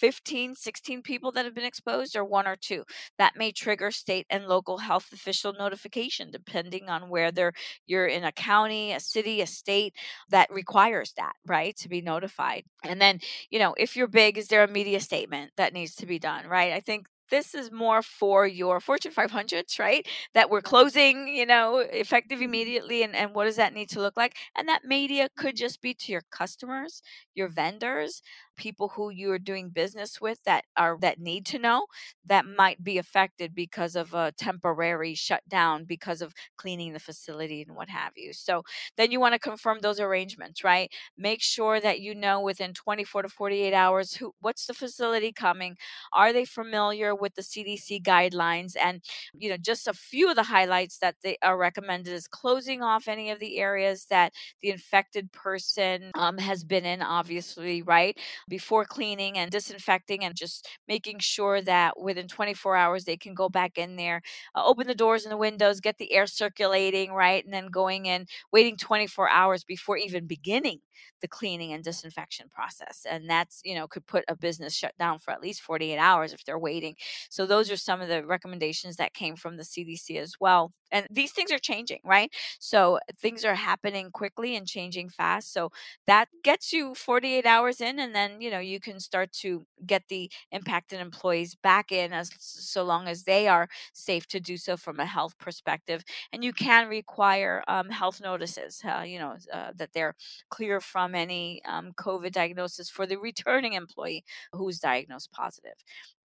15, 0.00 0.54
16 0.54 0.75
people 1.02 1.32
that 1.32 1.44
have 1.44 1.54
been 1.54 1.64
exposed 1.64 2.16
or 2.16 2.24
one 2.24 2.46
or 2.46 2.56
two. 2.56 2.84
That 3.18 3.36
may 3.36 3.52
trigger 3.52 3.90
state 3.90 4.26
and 4.30 4.46
local 4.46 4.78
health 4.78 5.08
official 5.12 5.52
notification, 5.52 6.30
depending 6.30 6.88
on 6.88 7.08
whether 7.08 7.52
you're 7.86 8.06
in 8.06 8.24
a 8.24 8.32
county, 8.32 8.92
a 8.92 9.00
city, 9.00 9.40
a 9.40 9.46
state 9.46 9.94
that 10.30 10.50
requires 10.52 11.12
that, 11.16 11.34
right, 11.46 11.76
to 11.76 11.88
be 11.88 12.00
notified. 12.00 12.64
And 12.84 13.00
then, 13.00 13.20
you 13.50 13.58
know, 13.58 13.74
if 13.78 13.96
you're 13.96 14.08
big, 14.08 14.38
is 14.38 14.48
there 14.48 14.64
a 14.64 14.68
media 14.68 15.00
statement 15.00 15.52
that 15.56 15.72
needs 15.72 15.94
to 15.96 16.06
be 16.06 16.18
done, 16.18 16.46
right? 16.46 16.72
I 16.72 16.80
think 16.80 17.06
this 17.30 17.54
is 17.54 17.72
more 17.72 18.02
for 18.02 18.46
your 18.46 18.80
Fortune 18.80 19.12
500s, 19.12 19.78
right? 19.78 20.06
That 20.34 20.50
we're 20.50 20.60
closing, 20.60 21.28
you 21.28 21.46
know, 21.46 21.78
effective 21.78 22.38
mm-hmm. 22.38 22.44
immediately. 22.44 23.02
And, 23.02 23.14
and 23.14 23.34
what 23.34 23.44
does 23.44 23.56
that 23.56 23.74
need 23.74 23.90
to 23.90 24.00
look 24.00 24.16
like? 24.16 24.36
And 24.56 24.68
that 24.68 24.84
media 24.84 25.28
could 25.36 25.56
just 25.56 25.82
be 25.82 25.94
to 25.94 26.12
your 26.12 26.22
customers, 26.30 27.02
your 27.34 27.48
vendors, 27.48 28.22
people 28.56 28.88
who 28.90 29.10
you 29.10 29.30
are 29.32 29.38
doing 29.38 29.70
business 29.70 30.20
with 30.20 30.42
that 30.44 30.64
are 30.76 30.96
that 31.00 31.18
need 31.20 31.46
to 31.46 31.58
know 31.58 31.86
that 32.24 32.44
might 32.46 32.82
be 32.82 32.98
affected 32.98 33.54
because 33.54 33.94
of 33.96 34.14
a 34.14 34.32
temporary 34.36 35.14
shutdown 35.14 35.84
because 35.84 36.20
of 36.22 36.32
cleaning 36.56 36.92
the 36.92 36.98
facility 37.00 37.62
and 37.62 37.76
what 37.76 37.88
have 37.88 38.12
you. 38.16 38.32
So 38.32 38.62
then 38.96 39.10
you 39.10 39.20
want 39.20 39.34
to 39.34 39.38
confirm 39.38 39.78
those 39.80 40.00
arrangements, 40.00 40.64
right? 40.64 40.90
Make 41.16 41.42
sure 41.42 41.80
that 41.80 42.00
you 42.00 42.14
know 42.14 42.40
within 42.40 42.72
24 42.74 43.22
to 43.22 43.28
48 43.28 43.74
hours 43.74 44.14
who 44.14 44.34
what's 44.40 44.66
the 44.66 44.74
facility 44.74 45.32
coming? 45.32 45.76
Are 46.12 46.32
they 46.32 46.44
familiar 46.44 47.14
with 47.14 47.34
the 47.34 47.42
CDC 47.42 48.00
guidelines? 48.00 48.74
And 48.80 49.02
you 49.38 49.48
know, 49.50 49.56
just 49.56 49.86
a 49.88 49.92
few 49.92 50.28
of 50.30 50.36
the 50.36 50.42
highlights 50.42 50.98
that 50.98 51.16
they 51.22 51.36
are 51.42 51.56
recommended 51.58 52.12
is 52.12 52.26
closing 52.26 52.82
off 52.82 53.08
any 53.08 53.30
of 53.30 53.38
the 53.38 53.58
areas 53.58 54.06
that 54.10 54.32
the 54.62 54.70
infected 54.70 55.32
person 55.32 56.10
um, 56.14 56.38
has 56.38 56.64
been 56.64 56.84
in, 56.84 57.02
obviously, 57.02 57.82
right? 57.82 58.18
Before 58.48 58.84
cleaning 58.84 59.38
and 59.38 59.50
disinfecting 59.50 60.24
and 60.24 60.34
just 60.36 60.68
making 60.88 61.18
sure 61.20 61.60
that 61.62 61.98
within 62.00 62.28
24 62.28 62.76
hours 62.76 63.04
they 63.04 63.16
can 63.16 63.34
go 63.34 63.48
back 63.48 63.78
in 63.78 63.96
there, 63.96 64.22
uh, 64.54 64.64
open 64.64 64.86
the 64.86 64.94
doors 64.94 65.24
and 65.24 65.32
the 65.32 65.36
windows, 65.36 65.80
get 65.80 65.98
the 65.98 66.12
air 66.12 66.26
circulating, 66.26 67.12
right? 67.12 67.44
And 67.44 67.52
then 67.52 67.68
going 67.68 68.06
in, 68.06 68.26
waiting 68.52 68.76
24 68.76 69.28
hours 69.28 69.64
before 69.64 69.96
even 69.96 70.26
beginning 70.26 70.80
the 71.20 71.28
cleaning 71.28 71.72
and 71.72 71.82
disinfection 71.84 72.48
process. 72.48 73.06
And 73.08 73.28
that's, 73.28 73.60
you 73.64 73.74
know, 73.74 73.86
could 73.86 74.06
put 74.06 74.24
a 74.28 74.36
business 74.36 74.74
shut 74.74 74.96
down 74.98 75.18
for 75.18 75.32
at 75.32 75.40
least 75.40 75.62
48 75.62 75.98
hours 75.98 76.32
if 76.32 76.44
they're 76.44 76.58
waiting. 76.58 76.96
So 77.30 77.46
those 77.46 77.70
are 77.70 77.76
some 77.76 78.00
of 78.00 78.08
the 78.08 78.24
recommendations 78.24 78.96
that 78.96 79.14
came 79.14 79.36
from 79.36 79.56
the 79.56 79.64
CDC 79.64 80.18
as 80.18 80.34
well. 80.40 80.72
And 80.92 81.06
these 81.10 81.32
things 81.32 81.50
are 81.52 81.58
changing, 81.58 82.00
right? 82.04 82.32
So 82.58 82.98
things 83.20 83.44
are 83.44 83.54
happening 83.54 84.10
quickly 84.10 84.56
and 84.56 84.66
changing 84.66 85.08
fast. 85.10 85.52
So 85.52 85.70
that 86.06 86.28
gets 86.42 86.72
you 86.72 86.94
48 86.94 87.46
hours 87.46 87.80
in 87.80 87.98
and 87.98 88.14
then, 88.14 88.40
you 88.40 88.50
know, 88.50 88.58
you 88.58 88.80
can 88.80 89.00
start 89.00 89.32
to 89.42 89.66
get 89.84 90.04
the 90.08 90.30
impacted 90.52 91.00
employees 91.00 91.54
back 91.54 91.92
in 91.92 92.12
as 92.12 92.30
so 92.38 92.82
long 92.84 93.08
as 93.08 93.24
they 93.24 93.48
are 93.48 93.68
safe 93.92 94.26
to 94.28 94.40
do 94.40 94.56
so 94.56 94.76
from 94.76 95.00
a 95.00 95.06
health 95.06 95.36
perspective. 95.38 96.04
And 96.32 96.44
you 96.44 96.52
can 96.52 96.88
require 96.88 97.62
um, 97.68 97.90
health 97.90 98.20
notices, 98.20 98.80
uh, 98.84 99.02
you 99.02 99.18
know, 99.18 99.36
uh, 99.52 99.72
that 99.76 99.90
they're 99.92 100.14
clear 100.50 100.80
from 100.80 101.14
any 101.14 101.62
um, 101.64 101.92
COVID 101.96 102.32
diagnosis 102.32 102.88
for 102.90 103.06
the 103.06 103.16
returning 103.16 103.72
employee 103.74 104.24
who's 104.52 104.78
diagnosed 104.78 105.32
positive. 105.32 105.74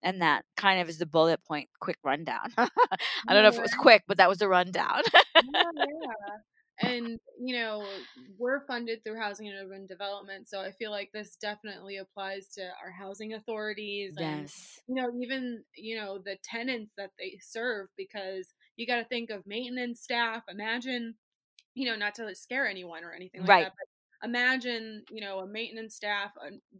And 0.03 0.21
that 0.21 0.45
kind 0.57 0.81
of 0.81 0.89
is 0.89 0.97
the 0.97 1.05
bullet 1.05 1.43
point 1.45 1.69
quick 1.79 1.97
rundown. 2.03 2.49
I 2.57 2.67
don't 3.29 3.43
know 3.43 3.49
if 3.49 3.57
it 3.57 3.61
was 3.61 3.73
quick, 3.73 4.03
but 4.07 4.17
that 4.17 4.29
was 4.29 4.39
the 4.39 4.47
rundown. 4.47 5.01
yeah, 5.35 5.41
yeah. 5.53 6.37
And, 6.83 7.19
you 7.39 7.57
know, 7.57 7.85
we're 8.39 8.65
funded 8.65 9.03
through 9.03 9.19
Housing 9.19 9.47
and 9.47 9.57
Urban 9.57 9.85
Development. 9.85 10.47
So 10.49 10.61
I 10.61 10.71
feel 10.71 10.89
like 10.89 11.11
this 11.13 11.35
definitely 11.35 11.97
applies 11.97 12.47
to 12.55 12.63
our 12.83 12.89
housing 12.89 13.33
authorities 13.33 14.15
and, 14.17 14.41
yes. 14.41 14.79
you 14.87 14.95
know, 14.95 15.11
even, 15.21 15.63
you 15.75 15.95
know, 15.97 16.17
the 16.17 16.37
tenants 16.43 16.93
that 16.97 17.11
they 17.19 17.37
serve 17.41 17.87
because 17.97 18.47
you 18.77 18.87
got 18.87 18.97
to 18.97 19.05
think 19.05 19.29
of 19.29 19.45
maintenance 19.45 20.01
staff. 20.01 20.41
Imagine, 20.49 21.13
you 21.75 21.85
know, 21.85 21.95
not 21.95 22.15
to 22.15 22.33
scare 22.33 22.67
anyone 22.67 23.03
or 23.03 23.13
anything 23.13 23.41
like 23.41 23.49
Right. 23.49 23.65
that, 23.65 23.73
imagine, 24.23 25.05
you 25.09 25.21
know, 25.21 25.39
a 25.39 25.47
maintenance 25.47 25.95
staff, 25.95 26.31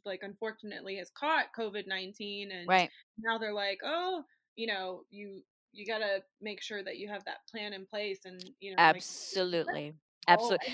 like, 0.06 0.22
unfortunately 0.24 0.98
has 0.98 1.10
caught 1.12 1.54
COVID 1.58 1.88
19 1.88 2.52
and 2.52 2.70
Right. 2.70 2.92
now 3.18 3.38
they're 3.38 3.54
like, 3.54 3.80
oh, 3.84 4.24
you 4.56 4.68
know, 4.68 5.04
you 5.10 5.44
you 5.74 5.86
got 5.86 6.00
to 6.00 6.24
make 6.42 6.62
sure 6.62 6.84
that 6.84 6.98
you 6.98 7.08
have 7.10 7.24
that 7.26 7.48
plan 7.50 7.74
in 7.74 7.86
place 7.86 8.26
and 8.26 8.54
you 8.60 8.76
know, 8.76 9.02
Absolutely. 9.66 9.94
all 10.34 10.56
Absolutely. 10.56 10.68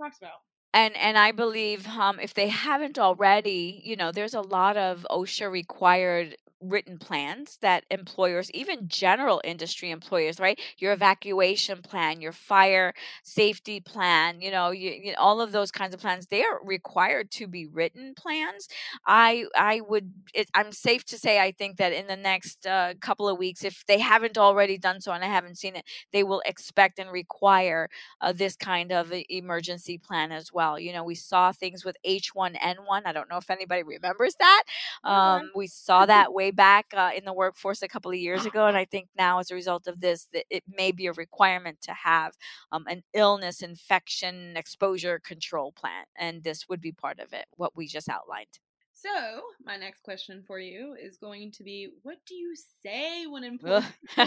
talked 0.00 0.18
about. 0.18 0.40
And 0.72 0.96
and 0.96 1.16
I 1.16 1.30
believe 1.32 1.86
um, 1.86 2.18
if 2.18 2.34
they 2.34 2.48
haven't 2.48 2.98
already, 2.98 3.80
you 3.84 3.94
know, 3.96 4.10
there's 4.10 4.34
a 4.34 4.40
lot 4.40 4.76
of 4.76 5.06
OSHA 5.10 5.50
required 5.50 6.36
written 6.70 6.98
plans 6.98 7.58
that 7.62 7.84
employers, 7.90 8.50
even 8.52 8.88
general 8.88 9.40
industry 9.44 9.90
employers, 9.90 10.40
right? 10.40 10.58
Your 10.78 10.92
evacuation 10.92 11.82
plan, 11.82 12.20
your 12.20 12.32
fire 12.32 12.92
safety 13.22 13.80
plan, 13.80 14.40
you 14.40 14.50
know, 14.50 14.70
you, 14.70 14.90
you 14.90 15.14
all 15.18 15.40
of 15.40 15.52
those 15.52 15.70
kinds 15.70 15.94
of 15.94 16.00
plans, 16.00 16.26
they 16.26 16.42
are 16.42 16.60
required 16.64 17.30
to 17.32 17.46
be 17.46 17.66
written 17.66 18.14
plans. 18.16 18.68
I 19.06 19.44
I 19.56 19.80
would 19.80 20.12
it, 20.34 20.48
I'm 20.54 20.72
safe 20.72 21.04
to 21.06 21.18
say 21.18 21.40
I 21.40 21.52
think 21.52 21.76
that 21.78 21.92
in 21.92 22.06
the 22.06 22.16
next 22.16 22.66
uh, 22.66 22.94
couple 23.00 23.28
of 23.28 23.38
weeks, 23.38 23.64
if 23.64 23.84
they 23.86 23.98
haven't 23.98 24.38
already 24.38 24.78
done 24.78 25.00
so 25.00 25.12
and 25.12 25.24
I 25.24 25.28
haven't 25.28 25.58
seen 25.58 25.76
it, 25.76 25.84
they 26.12 26.22
will 26.24 26.42
expect 26.46 26.98
and 26.98 27.10
require 27.10 27.88
uh, 28.20 28.32
this 28.32 28.56
kind 28.56 28.92
of 28.92 29.12
emergency 29.28 29.98
plan 29.98 30.32
as 30.32 30.52
well. 30.52 30.78
You 30.78 30.92
know, 30.92 31.04
we 31.04 31.14
saw 31.14 31.52
things 31.52 31.84
with 31.84 31.96
H1N1. 32.04 33.02
I 33.04 33.12
don't 33.12 33.28
know 33.30 33.36
if 33.38 33.50
anybody 33.50 33.82
remembers 33.82 34.34
that. 34.38 34.62
Um, 35.04 35.50
we 35.54 35.66
saw 35.66 36.06
that 36.06 36.32
way 36.32 36.50
back 36.54 36.86
uh, 36.96 37.10
in 37.16 37.24
the 37.24 37.32
workforce 37.32 37.82
a 37.82 37.88
couple 37.88 38.10
of 38.10 38.16
years 38.18 38.46
ago, 38.46 38.66
and 38.66 38.76
I 38.76 38.84
think 38.84 39.08
now, 39.16 39.38
as 39.38 39.50
a 39.50 39.54
result 39.54 39.86
of 39.86 40.00
this, 40.00 40.28
that 40.32 40.44
it 40.50 40.64
may 40.68 40.92
be 40.92 41.06
a 41.06 41.12
requirement 41.12 41.80
to 41.82 41.92
have 41.92 42.32
um, 42.72 42.84
an 42.88 43.02
illness, 43.14 43.62
infection, 43.62 44.56
exposure 44.56 45.20
control 45.24 45.72
plan, 45.72 46.04
and 46.16 46.42
this 46.44 46.68
would 46.68 46.80
be 46.80 46.92
part 46.92 47.20
of 47.20 47.32
it. 47.32 47.46
What 47.56 47.76
we 47.76 47.86
just 47.86 48.08
outlined. 48.08 48.58
So, 49.04 49.42
my 49.64 49.76
next 49.76 50.02
question 50.02 50.42
for 50.46 50.58
you 50.58 50.94
is 51.00 51.18
going 51.18 51.52
to 51.52 51.62
be 51.62 51.90
what 52.02 52.18
do 52.26 52.34
you 52.34 52.54
say 52.82 53.26
when 53.26 53.44
employees 53.44 53.84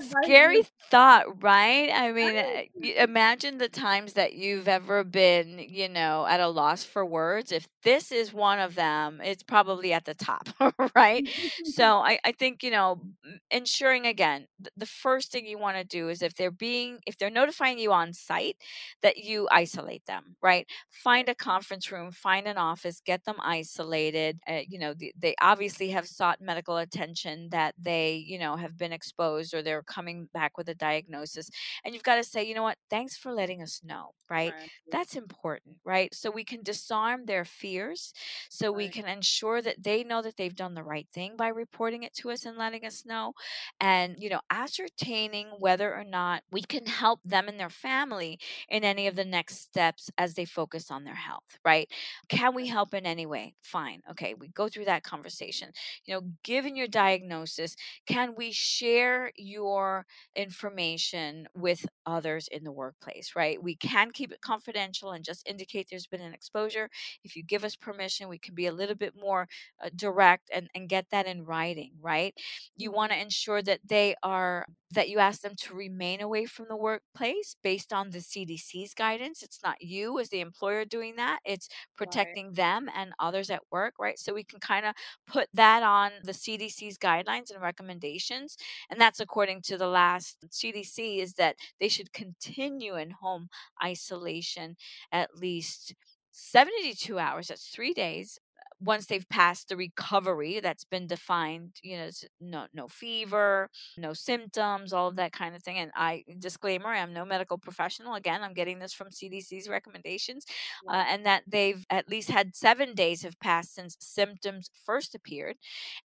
Scary 0.00 0.64
thought, 0.90 1.42
right? 1.42 1.90
I 1.92 2.12
mean, 2.12 2.36
uh, 2.36 2.62
imagine 3.02 3.58
the 3.58 3.68
times 3.68 4.14
that 4.14 4.34
you've 4.34 4.68
ever 4.68 5.04
been, 5.04 5.58
you 5.58 5.88
know, 5.88 6.26
at 6.26 6.40
a 6.40 6.48
loss 6.48 6.84
for 6.84 7.04
words. 7.04 7.52
If 7.52 7.68
this 7.84 8.10
is 8.12 8.32
one 8.32 8.58
of 8.58 8.74
them, 8.74 9.20
it's 9.22 9.42
probably 9.42 9.92
at 9.92 10.04
the 10.04 10.14
top, 10.14 10.48
right? 10.96 11.28
So 11.64 11.98
I, 11.98 12.18
I 12.24 12.32
think, 12.32 12.62
you 12.62 12.70
know, 12.70 13.02
ensuring 13.50 14.06
again, 14.06 14.46
the 14.76 14.86
first 14.86 15.32
thing 15.32 15.46
you 15.46 15.58
want 15.58 15.76
to 15.76 15.84
do 15.84 16.08
is 16.08 16.22
if 16.22 16.34
they're 16.34 16.50
being, 16.50 16.98
if 17.06 17.18
they're 17.18 17.30
notifying 17.30 17.78
you 17.78 17.92
on 17.92 18.12
site, 18.12 18.56
that 19.02 19.18
you 19.18 19.48
isolate 19.50 20.06
them, 20.06 20.36
right? 20.42 20.66
Find 20.90 21.28
a 21.28 21.34
conference 21.34 21.90
room, 21.92 22.10
find 22.12 22.46
an 22.46 22.58
office, 22.58 23.00
get 23.04 23.24
them 23.24 23.36
isolated. 23.42 24.40
Uh, 24.48 24.60
you 24.68 24.78
know, 24.78 24.94
the, 24.94 25.12
they 25.18 25.34
obviously 25.40 25.90
have 25.90 26.06
sought 26.06 26.40
medical 26.40 26.76
attention 26.76 27.48
that 27.50 27.74
they, 27.78 28.14
you 28.14 28.38
know, 28.38 28.56
have 28.56 28.76
been 28.78 28.92
exposed 28.92 29.54
or 29.54 29.62
they're 29.62 29.82
coming 29.82 30.28
back 30.32 30.56
with 30.56 30.68
a 30.68 30.74
diagnosis. 30.74 31.50
And 31.84 31.94
you've 31.94 32.02
got 32.02 32.16
to 32.16 32.24
say, 32.24 32.44
you 32.44 32.54
know 32.54 32.62
what, 32.62 32.78
thanks 32.90 33.16
for 33.16 33.32
letting 33.32 33.62
us 33.62 33.80
know, 33.84 34.14
right? 34.30 34.54
Right. 34.58 34.70
That's 34.90 35.14
important, 35.16 35.76
right? 35.84 36.14
So 36.14 36.30
we 36.30 36.44
can 36.44 36.62
disarm 36.62 37.26
their 37.26 37.44
fears, 37.44 38.12
so 38.48 38.72
we 38.72 38.88
can 38.88 39.06
ensure 39.06 39.62
that 39.62 39.82
they 39.82 40.04
know 40.04 40.22
that 40.22 40.36
they've 40.36 40.54
done 40.54 40.74
the 40.74 40.82
right 40.82 41.06
thing 41.12 41.36
by 41.36 41.48
reporting 41.48 42.02
it 42.02 42.14
to 42.14 42.30
us 42.30 42.44
and 42.44 42.56
letting 42.56 42.84
us 42.84 43.04
know. 43.04 43.32
And, 43.80 44.16
you 44.18 44.28
know, 44.30 44.40
ascertaining 44.50 45.48
whether 45.58 45.94
or 45.94 46.04
not 46.04 46.42
we 46.50 46.62
can 46.62 46.86
help 46.86 47.20
them 47.24 47.48
and 47.48 47.58
their 47.58 47.70
family 47.70 48.38
in 48.68 48.84
any 48.84 49.06
of 49.06 49.16
the 49.16 49.24
next 49.24 49.60
steps 49.62 50.10
as 50.18 50.34
they 50.34 50.44
focus 50.44 50.90
on 50.90 51.04
their 51.04 51.14
health, 51.14 51.58
right? 51.64 51.88
Can 52.28 52.54
we 52.54 52.66
help 52.66 52.94
in 52.94 53.06
any 53.06 53.26
way? 53.26 53.31
Fine. 53.62 54.02
Okay, 54.10 54.34
we 54.34 54.48
go 54.48 54.68
through 54.68 54.84
that 54.86 55.02
conversation. 55.02 55.70
You 56.04 56.14
know, 56.14 56.22
given 56.42 56.76
your 56.76 56.86
diagnosis, 56.88 57.76
can 58.06 58.34
we 58.36 58.52
share 58.52 59.32
your 59.36 60.06
information 60.34 61.46
with 61.54 61.86
others 62.06 62.48
in 62.48 62.64
the 62.64 62.72
workplace, 62.72 63.32
right? 63.36 63.62
We 63.62 63.76
can 63.76 64.10
keep 64.10 64.32
it 64.32 64.40
confidential 64.40 65.12
and 65.12 65.24
just 65.24 65.46
indicate 65.48 65.86
there's 65.90 66.06
been 66.06 66.20
an 66.20 66.34
exposure. 66.34 66.88
If 67.24 67.36
you 67.36 67.42
give 67.42 67.64
us 67.64 67.76
permission, 67.76 68.28
we 68.28 68.38
can 68.38 68.54
be 68.54 68.66
a 68.66 68.72
little 68.72 68.96
bit 68.96 69.14
more 69.18 69.48
uh, 69.84 69.90
direct 69.94 70.50
and, 70.52 70.68
and 70.74 70.88
get 70.88 71.06
that 71.10 71.26
in 71.26 71.44
writing, 71.44 71.92
right? 72.00 72.34
You 72.76 72.90
want 72.90 73.12
to 73.12 73.20
ensure 73.20 73.62
that 73.62 73.80
they 73.86 74.14
are, 74.22 74.66
that 74.92 75.08
you 75.08 75.18
ask 75.18 75.42
them 75.42 75.54
to 75.56 75.74
remain 75.74 76.20
away 76.20 76.44
from 76.46 76.66
the 76.68 76.76
workplace 76.76 77.56
based 77.62 77.92
on 77.92 78.10
the 78.10 78.20
CDC's 78.20 78.94
guidance. 78.94 79.42
It's 79.42 79.60
not 79.64 79.82
you 79.82 80.18
as 80.20 80.28
the 80.28 80.40
employer 80.40 80.84
doing 80.84 81.16
that, 81.16 81.40
it's 81.44 81.68
protecting 81.96 82.52
them 82.52 82.88
and 82.94 83.12
others 83.18 83.50
at 83.50 83.62
work, 83.70 83.94
right? 83.98 84.18
So 84.18 84.34
we 84.34 84.44
can 84.44 84.60
kind 84.60 84.86
of 84.86 84.94
put 85.26 85.48
that 85.54 85.82
on 85.82 86.12
the 86.24 86.32
CDC's 86.34 86.98
guidelines 86.98 87.50
and 87.52 87.62
recommendations. 87.62 88.56
And 88.90 89.00
that's 89.00 89.20
according 89.20 89.62
to 89.62 89.78
the 89.78 89.88
last 89.88 90.38
CDC 90.50 91.18
is 91.20 91.34
that 91.34 91.56
they 91.80 91.88
should 91.88 92.12
continue 92.12 92.96
in 92.96 93.10
home 93.10 93.48
isolation 93.82 94.76
at 95.12 95.36
least 95.36 95.94
72 96.30 97.18
hours. 97.18 97.48
That's 97.48 97.68
three 97.68 97.92
days. 97.92 98.38
Once 98.84 99.06
they've 99.06 99.28
passed 99.28 99.68
the 99.68 99.76
recovery 99.76 100.58
that's 100.60 100.84
been 100.84 101.06
defined, 101.06 101.76
you 101.82 101.96
know, 101.96 102.08
no 102.40 102.66
no 102.74 102.88
fever, 102.88 103.70
no 103.96 104.12
symptoms, 104.12 104.92
all 104.92 105.08
of 105.08 105.16
that 105.16 105.32
kind 105.32 105.54
of 105.54 105.62
thing. 105.62 105.78
And 105.78 105.90
I 105.94 106.24
disclaimer, 106.38 106.88
I'm 106.88 107.12
no 107.12 107.24
medical 107.24 107.58
professional. 107.58 108.14
Again, 108.14 108.42
I'm 108.42 108.54
getting 108.54 108.78
this 108.80 108.92
from 108.92 109.10
CDC's 109.10 109.68
recommendations, 109.68 110.44
uh, 110.88 111.04
and 111.08 111.24
that 111.26 111.44
they've 111.46 111.84
at 111.90 112.08
least 112.08 112.30
had 112.30 112.56
seven 112.56 112.94
days 112.94 113.22
have 113.22 113.38
passed 113.40 113.74
since 113.74 113.96
symptoms 114.00 114.70
first 114.84 115.14
appeared, 115.14 115.56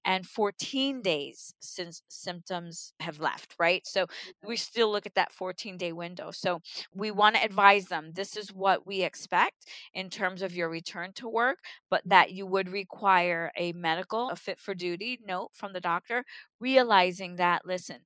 and 0.05 0.25
14 0.25 1.01
days 1.01 1.53
since 1.59 2.01
symptoms 2.09 2.93
have 2.99 3.19
left. 3.19 3.55
Right, 3.59 3.85
so 3.85 4.07
we 4.45 4.57
still 4.57 4.91
look 4.91 5.05
at 5.05 5.15
that 5.15 5.31
14 5.31 5.77
day 5.77 5.91
window. 5.91 6.31
So 6.31 6.61
we 6.93 7.11
want 7.11 7.35
to 7.35 7.43
advise 7.43 7.85
them 7.85 8.11
this 8.13 8.35
is 8.37 8.53
what 8.53 8.85
we 8.87 9.01
expect 9.03 9.65
in 9.93 10.09
terms 10.09 10.41
of 10.41 10.55
your 10.55 10.69
return 10.69 11.11
to 11.13 11.27
work, 11.27 11.59
but 11.89 12.01
that 12.05 12.31
you 12.31 12.45
would 12.45 12.66
require 12.71 13.51
a 13.57 13.73
medical, 13.73 14.29
a 14.29 14.35
fit 14.35 14.59
for 14.59 14.73
duty 14.75 15.19
note 15.25 15.49
from 15.53 15.73
the 15.73 15.81
doctor, 15.81 16.25
realizing 16.59 17.35
that, 17.37 17.65
listen, 17.65 17.97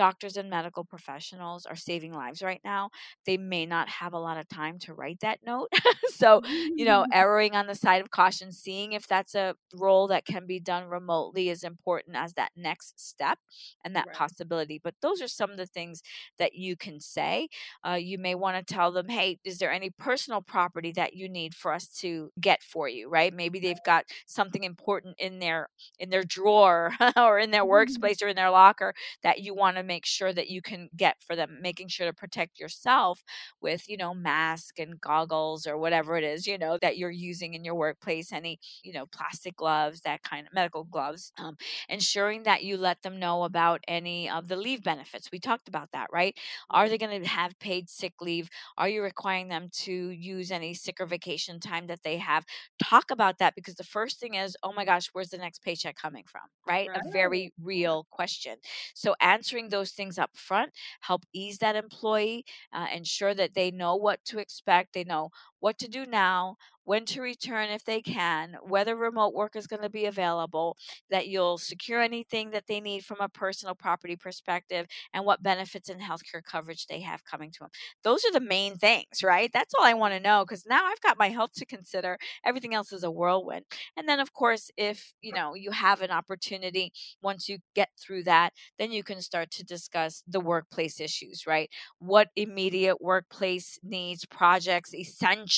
doctors 0.00 0.38
and 0.38 0.48
medical 0.48 0.82
professionals 0.82 1.66
are 1.66 1.76
saving 1.76 2.14
lives 2.14 2.40
right 2.40 2.62
now, 2.64 2.88
they 3.26 3.36
may 3.36 3.66
not 3.66 3.86
have 3.86 4.14
a 4.14 4.18
lot 4.18 4.38
of 4.38 4.48
time 4.48 4.78
to 4.78 4.94
write 4.94 5.20
that 5.20 5.40
note. 5.44 5.68
so, 6.08 6.40
you 6.74 6.86
know, 6.86 7.04
erring 7.12 7.54
on 7.54 7.66
the 7.66 7.74
side 7.74 8.00
of 8.00 8.10
caution, 8.10 8.50
seeing 8.50 8.92
if 8.92 9.06
that's 9.06 9.34
a 9.34 9.54
role 9.74 10.08
that 10.08 10.24
can 10.24 10.46
be 10.46 10.58
done 10.58 10.88
remotely 10.88 11.50
is 11.50 11.64
important 11.64 12.16
as 12.16 12.32
that 12.32 12.50
next 12.56 12.98
step 12.98 13.38
and 13.84 13.94
that 13.94 14.06
right. 14.06 14.16
possibility. 14.16 14.80
But 14.82 14.94
those 15.02 15.20
are 15.20 15.28
some 15.28 15.50
of 15.50 15.58
the 15.58 15.66
things 15.66 16.02
that 16.38 16.54
you 16.54 16.76
can 16.76 16.98
say. 16.98 17.50
Uh, 17.86 17.98
you 18.00 18.16
may 18.16 18.34
want 18.34 18.56
to 18.56 18.74
tell 18.74 18.92
them, 18.92 19.10
hey, 19.10 19.38
is 19.44 19.58
there 19.58 19.70
any 19.70 19.90
personal 19.90 20.40
property 20.40 20.92
that 20.92 21.12
you 21.12 21.28
need 21.28 21.54
for 21.54 21.74
us 21.74 21.88
to 21.98 22.30
get 22.40 22.62
for 22.62 22.88
you, 22.88 23.10
right? 23.10 23.34
Maybe 23.34 23.60
they've 23.60 23.84
got 23.84 24.06
something 24.24 24.64
important 24.64 25.16
in 25.18 25.40
their 25.40 25.68
in 25.98 26.08
their 26.08 26.24
drawer 26.24 26.94
or 27.18 27.38
in 27.38 27.50
their 27.50 27.64
mm-hmm. 27.64 28.02
workspace 28.02 28.22
or 28.22 28.28
in 28.28 28.36
their 28.36 28.50
locker 28.50 28.94
that 29.22 29.40
you 29.40 29.54
want 29.54 29.76
to 29.76 29.89
make 29.90 30.06
sure 30.06 30.32
that 30.32 30.48
you 30.50 30.62
can 30.62 30.88
get 30.96 31.16
for 31.26 31.34
them, 31.36 31.58
making 31.62 31.88
sure 31.88 32.06
to 32.06 32.12
protect 32.14 32.58
yourself 32.60 33.22
with, 33.60 33.88
you 33.88 33.96
know, 33.96 34.14
mask 34.14 34.78
and 34.78 35.00
goggles 35.00 35.66
or 35.66 35.76
whatever 35.78 36.16
it 36.16 36.24
is, 36.24 36.46
you 36.46 36.58
know, 36.58 36.78
that 36.82 36.96
you're 36.98 37.10
using 37.30 37.54
in 37.54 37.64
your 37.64 37.74
workplace, 37.74 38.32
any, 38.32 38.58
you 38.82 38.92
know, 38.92 39.06
plastic 39.06 39.56
gloves, 39.56 40.00
that 40.02 40.22
kind 40.22 40.46
of 40.46 40.52
medical 40.54 40.84
gloves, 40.84 41.32
um, 41.38 41.56
ensuring 41.88 42.42
that 42.44 42.62
you 42.62 42.76
let 42.76 43.02
them 43.02 43.18
know 43.18 43.44
about 43.44 43.80
any 43.88 44.28
of 44.30 44.48
the 44.48 44.56
leave 44.56 44.82
benefits. 44.82 45.30
We 45.32 45.38
talked 45.38 45.68
about 45.68 45.90
that, 45.92 46.08
right? 46.12 46.34
Are 46.70 46.88
they 46.88 46.98
going 46.98 47.22
to 47.22 47.28
have 47.28 47.58
paid 47.58 47.88
sick 47.88 48.14
leave? 48.20 48.48
Are 48.76 48.88
you 48.88 49.02
requiring 49.02 49.48
them 49.48 49.68
to 49.84 49.92
use 50.10 50.50
any 50.50 50.74
sick 50.74 50.96
or 51.00 51.06
vacation 51.06 51.58
time 51.60 51.86
that 51.86 52.02
they 52.02 52.16
have? 52.18 52.44
Talk 52.82 53.10
about 53.10 53.38
that 53.38 53.54
because 53.54 53.74
the 53.74 53.84
first 53.84 54.18
thing 54.18 54.34
is, 54.34 54.56
oh 54.62 54.72
my 54.72 54.84
gosh, 54.84 55.08
where's 55.12 55.28
the 55.30 55.38
next 55.38 55.62
paycheck 55.62 55.96
coming 55.96 56.24
from? 56.26 56.42
Right? 56.66 56.88
right. 56.88 57.00
A 57.04 57.10
very 57.12 57.52
real 57.62 58.06
question. 58.10 58.56
So 58.94 59.14
answering 59.20 59.68
those 59.68 59.79
things 59.84 60.18
up 60.18 60.30
front 60.36 60.72
help 61.00 61.24
ease 61.32 61.58
that 61.58 61.76
employee, 61.76 62.44
uh, 62.72 62.86
ensure 62.94 63.34
that 63.34 63.54
they 63.54 63.70
know 63.70 63.94
what 63.96 64.24
to 64.26 64.38
expect. 64.38 64.92
They 64.92 65.04
know 65.04 65.30
what 65.60 65.78
to 65.78 65.88
do 65.88 66.06
now, 66.06 66.56
when 66.84 67.04
to 67.04 67.20
return 67.20 67.68
if 67.68 67.84
they 67.84 68.00
can, 68.00 68.56
whether 68.66 68.96
remote 68.96 69.34
work 69.34 69.54
is 69.54 69.66
going 69.66 69.82
to 69.82 69.90
be 69.90 70.06
available, 70.06 70.76
that 71.10 71.28
you'll 71.28 71.58
secure 71.58 72.00
anything 72.00 72.50
that 72.50 72.66
they 72.66 72.80
need 72.80 73.04
from 73.04 73.18
a 73.20 73.28
personal 73.28 73.74
property 73.74 74.16
perspective, 74.16 74.86
and 75.12 75.24
what 75.24 75.42
benefits 75.42 75.88
and 75.88 76.00
healthcare 76.00 76.42
coverage 76.42 76.86
they 76.86 77.00
have 77.00 77.24
coming 77.24 77.50
to 77.52 77.60
them. 77.60 77.68
Those 78.02 78.24
are 78.24 78.32
the 78.32 78.40
main 78.40 78.76
things, 78.76 79.22
right? 79.22 79.50
That's 79.52 79.74
all 79.78 79.84
I 79.84 79.94
want 79.94 80.14
to 80.14 80.20
know 80.20 80.44
because 80.44 80.64
now 80.66 80.84
I've 80.86 81.00
got 81.00 81.18
my 81.18 81.28
health 81.28 81.52
to 81.56 81.66
consider. 81.66 82.18
Everything 82.44 82.74
else 82.74 82.92
is 82.92 83.04
a 83.04 83.10
whirlwind. 83.10 83.66
And 83.96 84.08
then, 84.08 84.18
of 84.18 84.32
course, 84.32 84.70
if 84.76 85.12
you 85.20 85.32
know 85.32 85.54
you 85.54 85.70
have 85.70 86.00
an 86.02 86.10
opportunity 86.10 86.92
once 87.22 87.48
you 87.48 87.58
get 87.74 87.90
through 88.00 88.24
that, 88.24 88.52
then 88.78 88.90
you 88.90 89.04
can 89.04 89.20
start 89.20 89.50
to 89.52 89.64
discuss 89.64 90.22
the 90.26 90.40
workplace 90.40 90.98
issues, 91.00 91.46
right? 91.46 91.70
What 91.98 92.28
immediate 92.36 93.00
workplace 93.00 93.78
needs, 93.84 94.24
projects, 94.24 94.94
essential 94.94 95.49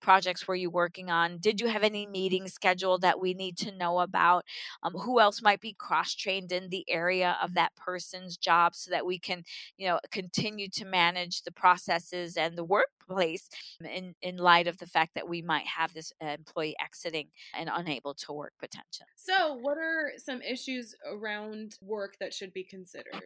projects 0.00 0.46
were 0.48 0.54
you 0.54 0.70
working 0.70 1.10
on? 1.10 1.38
Did 1.38 1.60
you 1.60 1.68
have 1.68 1.82
any 1.82 2.06
meetings 2.06 2.52
scheduled 2.52 3.02
that 3.02 3.20
we 3.20 3.34
need 3.34 3.56
to 3.58 3.72
know 3.76 4.00
about? 4.00 4.44
Um, 4.82 4.94
who 4.94 5.20
else 5.20 5.42
might 5.42 5.60
be 5.60 5.74
cross 5.78 6.14
trained 6.14 6.52
in 6.52 6.70
the 6.70 6.84
area 6.88 7.36
of 7.42 7.54
that 7.54 7.74
person's 7.76 8.36
job 8.36 8.74
so 8.74 8.90
that 8.90 9.06
we 9.06 9.18
can, 9.18 9.44
you 9.76 9.88
know, 9.88 10.00
continue 10.10 10.68
to 10.70 10.84
manage 10.84 11.42
the 11.42 11.52
processes 11.52 12.36
and 12.36 12.56
the 12.56 12.64
workplace 13.08 13.48
um, 13.80 13.86
in, 13.86 14.14
in 14.22 14.36
light 14.36 14.66
of 14.66 14.78
the 14.78 14.86
fact 14.86 15.14
that 15.14 15.28
we 15.28 15.42
might 15.42 15.66
have 15.66 15.92
this 15.94 16.12
uh, 16.22 16.28
employee 16.28 16.76
exiting 16.82 17.28
and 17.56 17.70
unable 17.72 18.14
to 18.14 18.32
work 18.32 18.52
potentially. 18.58 19.08
So, 19.16 19.54
what 19.54 19.78
are 19.78 20.12
some 20.16 20.42
issues 20.42 20.94
around 21.06 21.76
work 21.82 22.16
that 22.20 22.32
should 22.32 22.52
be 22.52 22.64
considered? 22.64 23.22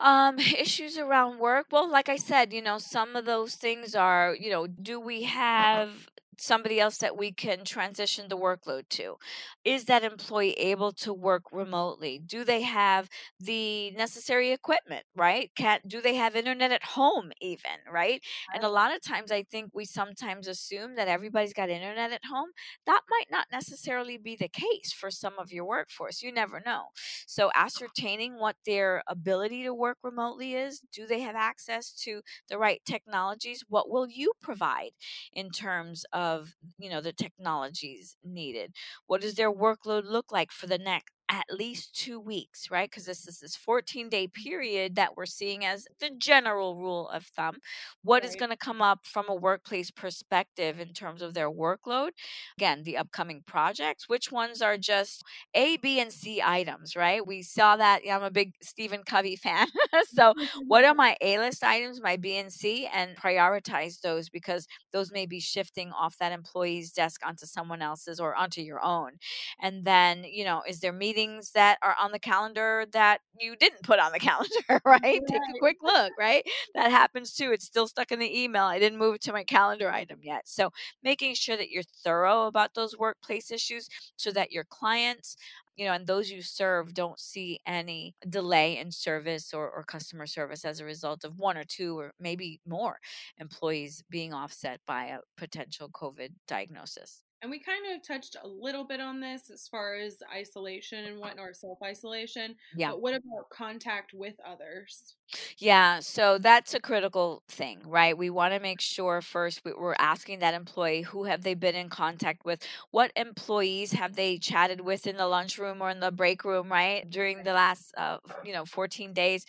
Um, 0.00 0.38
issues 0.58 0.98
around 0.98 1.38
work. 1.38 1.66
Well, 1.70 1.90
like 1.90 2.08
I 2.08 2.16
said, 2.16 2.52
you 2.52 2.62
know, 2.62 2.78
some 2.78 3.16
of 3.16 3.24
those 3.24 3.54
things 3.54 3.94
are, 3.94 4.36
you 4.38 4.50
know, 4.50 4.66
do 4.66 5.00
we 5.00 5.24
uh-huh. 5.24 5.34
have 5.34 6.08
somebody 6.38 6.80
else 6.80 6.98
that 6.98 7.16
we 7.16 7.32
can 7.32 7.64
transition 7.64 8.28
the 8.28 8.36
workload 8.36 8.88
to? 8.90 9.16
Is 9.64 9.84
that 9.86 10.04
employee 10.04 10.52
able 10.52 10.92
to 10.92 11.12
work 11.12 11.44
remotely? 11.52 12.20
Do 12.24 12.44
they 12.44 12.62
have 12.62 13.08
the 13.40 13.90
necessary 13.92 14.52
equipment, 14.52 15.04
right? 15.14 15.50
Can 15.56 15.80
do 15.86 16.00
they 16.00 16.14
have 16.14 16.36
internet 16.36 16.72
at 16.72 16.84
home 16.84 17.32
even, 17.40 17.78
right? 17.90 18.22
And 18.54 18.64
a 18.64 18.68
lot 18.68 18.94
of 18.94 19.02
times 19.02 19.32
I 19.32 19.42
think 19.42 19.70
we 19.74 19.84
sometimes 19.84 20.48
assume 20.48 20.96
that 20.96 21.08
everybody's 21.08 21.52
got 21.52 21.70
internet 21.70 22.12
at 22.12 22.24
home. 22.24 22.50
That 22.86 23.02
might 23.10 23.30
not 23.30 23.46
necessarily 23.52 24.18
be 24.18 24.36
the 24.36 24.48
case 24.48 24.92
for 24.92 25.10
some 25.10 25.34
of 25.38 25.52
your 25.52 25.64
workforce. 25.64 26.22
You 26.22 26.32
never 26.32 26.62
know. 26.64 26.84
So 27.26 27.48
uh-huh. 27.48 27.66
ascertaining 27.66 28.38
what 28.38 28.56
their 28.64 29.02
ability 29.06 29.62
to 29.64 29.74
work 29.74 29.98
remotely 30.02 30.54
is, 30.54 30.80
do 30.92 31.06
they 31.06 31.20
have 31.20 31.36
access 31.36 31.92
to 32.04 32.22
the 32.48 32.58
right 32.58 32.80
technologies? 32.86 33.64
What 33.68 33.90
will 33.90 34.08
you 34.08 34.32
provide 34.42 34.90
in 35.32 35.50
terms 35.50 36.04
of 36.12 36.25
of 36.26 36.54
you 36.78 36.90
know 36.90 37.00
the 37.00 37.12
technologies 37.12 38.16
needed? 38.24 38.72
What 39.06 39.20
does 39.22 39.34
their 39.36 39.52
workload 39.52 40.04
look 40.06 40.32
like 40.32 40.52
for 40.52 40.66
the 40.66 40.78
next 40.78 41.14
at 41.36 41.54
least 41.54 41.94
two 41.94 42.18
weeks, 42.18 42.70
right? 42.70 42.88
Because 42.90 43.04
this 43.04 43.26
is 43.28 43.40
this 43.40 43.56
14 43.56 44.08
day 44.08 44.26
period 44.26 44.96
that 44.96 45.16
we're 45.16 45.26
seeing 45.26 45.66
as 45.66 45.86
the 46.00 46.10
general 46.16 46.76
rule 46.76 47.08
of 47.10 47.24
thumb. 47.24 47.56
What 48.02 48.22
right. 48.22 48.28
is 48.30 48.36
going 48.36 48.50
to 48.50 48.56
come 48.56 48.80
up 48.80 49.04
from 49.04 49.26
a 49.28 49.34
workplace 49.34 49.90
perspective 49.90 50.80
in 50.80 50.94
terms 50.94 51.20
of 51.20 51.34
their 51.34 51.50
workload? 51.50 52.10
Again, 52.56 52.84
the 52.84 52.96
upcoming 52.96 53.42
projects, 53.46 54.08
which 54.08 54.32
ones 54.32 54.62
are 54.62 54.78
just 54.78 55.24
A, 55.54 55.76
B, 55.76 56.00
and 56.00 56.10
C 56.10 56.40
items, 56.42 56.96
right? 56.96 57.26
We 57.26 57.42
saw 57.42 57.76
that. 57.76 58.04
Yeah, 58.04 58.16
I'm 58.16 58.22
a 58.22 58.30
big 58.30 58.54
Stephen 58.62 59.02
Covey 59.04 59.36
fan. 59.36 59.66
so, 60.14 60.32
what 60.66 60.84
are 60.84 60.94
my 60.94 61.16
A 61.20 61.38
list 61.38 61.62
items, 61.62 62.00
my 62.00 62.16
B 62.16 62.38
and 62.38 62.50
C, 62.52 62.88
and 62.92 63.14
prioritize 63.16 64.00
those 64.00 64.30
because 64.30 64.66
those 64.92 65.12
may 65.12 65.26
be 65.26 65.40
shifting 65.40 65.92
off 65.92 66.16
that 66.18 66.32
employee's 66.32 66.92
desk 66.92 67.20
onto 67.26 67.44
someone 67.44 67.82
else's 67.82 68.20
or 68.20 68.34
onto 68.34 68.62
your 68.62 68.82
own. 68.82 69.12
And 69.60 69.84
then, 69.84 70.24
you 70.24 70.44
know, 70.44 70.62
is 70.68 70.80
there 70.80 70.92
meeting 70.92 71.25
meetings 71.26 71.50
that 71.52 71.78
are 71.82 71.96
on 72.00 72.12
the 72.12 72.18
calendar 72.18 72.86
that 72.92 73.20
you 73.38 73.56
didn't 73.56 73.82
put 73.82 73.98
on 73.98 74.12
the 74.12 74.18
calendar, 74.20 74.52
right? 74.68 75.02
right? 75.02 75.20
Take 75.26 75.40
a 75.54 75.58
quick 75.58 75.76
look, 75.82 76.12
right? 76.18 76.44
That 76.74 76.90
happens 76.90 77.34
too. 77.34 77.52
It's 77.52 77.64
still 77.64 77.86
stuck 77.86 78.12
in 78.12 78.18
the 78.18 78.42
email. 78.42 78.64
I 78.64 78.78
didn't 78.78 78.98
move 78.98 79.16
it 79.16 79.20
to 79.22 79.32
my 79.32 79.44
calendar 79.44 79.90
item 79.90 80.18
yet. 80.22 80.42
So 80.46 80.70
making 81.02 81.34
sure 81.34 81.56
that 81.56 81.70
you're 81.70 81.82
thorough 82.04 82.46
about 82.46 82.74
those 82.74 82.98
workplace 82.98 83.50
issues 83.50 83.88
so 84.16 84.30
that 84.32 84.52
your 84.52 84.64
clients 84.64 85.36
you 85.76 85.84
know, 85.84 85.92
and 85.92 86.06
those 86.06 86.30
you 86.30 86.40
serve 86.40 86.94
don't 86.94 87.20
see 87.20 87.60
any 87.66 88.14
delay 88.30 88.78
in 88.78 88.90
service 88.90 89.52
or, 89.52 89.70
or 89.70 89.82
customer 89.82 90.26
service 90.26 90.64
as 90.64 90.80
a 90.80 90.86
result 90.86 91.22
of 91.22 91.38
one 91.38 91.58
or 91.58 91.64
two 91.64 91.98
or 91.98 92.12
maybe 92.18 92.60
more 92.66 92.98
employees 93.36 94.02
being 94.08 94.32
offset 94.32 94.80
by 94.86 95.04
a 95.04 95.18
potential 95.36 95.90
COVID 95.90 96.30
diagnosis. 96.48 97.25
And 97.46 97.50
we 97.52 97.60
kind 97.60 97.94
of 97.94 98.02
touched 98.02 98.34
a 98.42 98.48
little 98.48 98.82
bit 98.82 98.98
on 98.98 99.20
this 99.20 99.50
as 99.52 99.68
far 99.68 99.94
as 99.94 100.16
isolation 100.34 101.04
and 101.04 101.12
uh-huh. 101.12 101.20
whatnot, 101.20 101.46
or 101.46 101.54
self 101.54 101.78
isolation. 101.80 102.56
Yeah. 102.74 102.90
But 102.90 103.02
what 103.02 103.14
about 103.14 103.48
contact 103.52 104.12
with 104.12 104.34
others? 104.44 105.14
Yeah, 105.58 106.00
so 106.00 106.38
that's 106.38 106.74
a 106.74 106.80
critical 106.80 107.42
thing, 107.48 107.80
right? 107.86 108.16
We 108.16 108.30
want 108.30 108.54
to 108.54 108.60
make 108.60 108.80
sure 108.80 109.20
first 109.20 109.62
we- 109.64 109.72
we're 109.72 109.94
asking 109.98 110.38
that 110.40 110.54
employee 110.54 111.02
who 111.02 111.24
have 111.24 111.42
they 111.42 111.54
been 111.54 111.74
in 111.74 111.88
contact 111.88 112.44
with? 112.44 112.62
What 112.90 113.12
employees 113.16 113.92
have 113.92 114.14
they 114.14 114.38
chatted 114.38 114.80
with 114.80 115.06
in 115.06 115.16
the 115.16 115.26
lunchroom 115.26 115.82
or 115.82 115.90
in 115.90 116.00
the 116.00 116.10
break 116.12 116.44
room, 116.44 116.70
right? 116.70 117.08
During 117.08 117.42
the 117.42 117.52
last, 117.52 117.92
uh, 117.96 118.18
you 118.44 118.52
know, 118.52 118.64
14 118.64 119.12
days. 119.12 119.44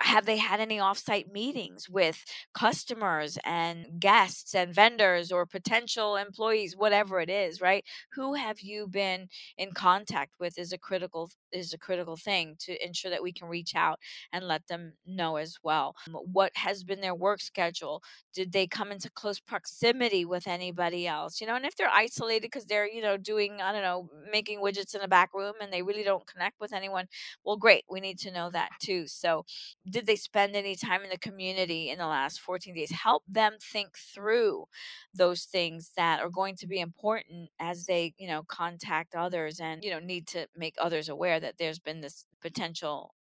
Have 0.00 0.26
they 0.26 0.36
had 0.36 0.60
any 0.60 0.78
offsite 0.78 1.30
meetings 1.32 1.88
with 1.88 2.24
customers 2.54 3.38
and 3.44 3.86
guests 4.00 4.54
and 4.54 4.74
vendors 4.74 5.30
or 5.32 5.46
potential 5.46 6.16
employees, 6.16 6.76
whatever 6.76 7.20
it 7.20 7.30
is, 7.30 7.60
right? 7.60 7.84
Who 8.14 8.34
have 8.34 8.60
you 8.60 8.86
been 8.88 9.28
in 9.56 9.72
contact 9.72 10.34
with 10.38 10.58
is 10.58 10.72
a 10.72 10.78
critical 10.78 11.30
is 11.52 11.72
a 11.72 11.78
critical 11.78 12.16
thing 12.16 12.56
to 12.60 12.84
ensure 12.84 13.10
that 13.10 13.22
we 13.22 13.32
can 13.32 13.48
reach 13.48 13.74
out 13.74 13.98
and 14.32 14.46
let 14.46 14.66
them 14.66 14.92
know 15.06 15.21
as 15.36 15.56
well. 15.62 15.94
Um, 16.06 16.14
what 16.32 16.52
has 16.56 16.84
been 16.84 17.00
their 17.00 17.14
work 17.14 17.40
schedule? 17.40 18.02
Did 18.34 18.52
they 18.52 18.66
come 18.66 18.90
into 18.92 19.10
close 19.10 19.40
proximity 19.40 20.24
with 20.24 20.46
anybody 20.46 21.06
else? 21.06 21.40
You 21.40 21.46
know, 21.46 21.54
and 21.56 21.64
if 21.64 21.76
they're 21.76 21.88
isolated 21.88 22.42
because 22.42 22.66
they're, 22.66 22.88
you 22.88 23.02
know, 23.02 23.16
doing, 23.16 23.60
I 23.60 23.72
don't 23.72 23.82
know, 23.82 24.08
making 24.30 24.60
widgets 24.60 24.94
in 24.94 25.00
a 25.02 25.08
back 25.08 25.30
room 25.34 25.54
and 25.60 25.72
they 25.72 25.82
really 25.82 26.02
don't 26.04 26.26
connect 26.26 26.60
with 26.60 26.72
anyone, 26.72 27.06
well, 27.44 27.56
great. 27.56 27.84
We 27.90 28.00
need 28.00 28.18
to 28.20 28.30
know 28.32 28.50
that 28.50 28.70
too. 28.80 29.06
So, 29.06 29.44
did 29.88 30.06
they 30.06 30.16
spend 30.16 30.54
any 30.56 30.76
time 30.76 31.02
in 31.02 31.10
the 31.10 31.18
community 31.18 31.90
in 31.90 31.98
the 31.98 32.06
last 32.06 32.40
14 32.40 32.74
days? 32.74 32.90
Help 32.90 33.22
them 33.28 33.54
think 33.60 33.96
through 33.96 34.66
those 35.14 35.44
things 35.44 35.90
that 35.96 36.20
are 36.20 36.30
going 36.30 36.56
to 36.56 36.66
be 36.66 36.80
important 36.80 37.50
as 37.58 37.86
they, 37.86 38.14
you 38.18 38.26
know, 38.28 38.42
contact 38.44 39.14
others 39.14 39.60
and, 39.60 39.82
you 39.84 39.90
know, 39.90 39.98
need 39.98 40.26
to 40.28 40.46
make 40.56 40.74
others 40.80 41.08
aware 41.08 41.40
that 41.40 41.56
there's 41.58 41.78
been 41.78 42.00
this 42.00 42.24
potential 42.40 43.14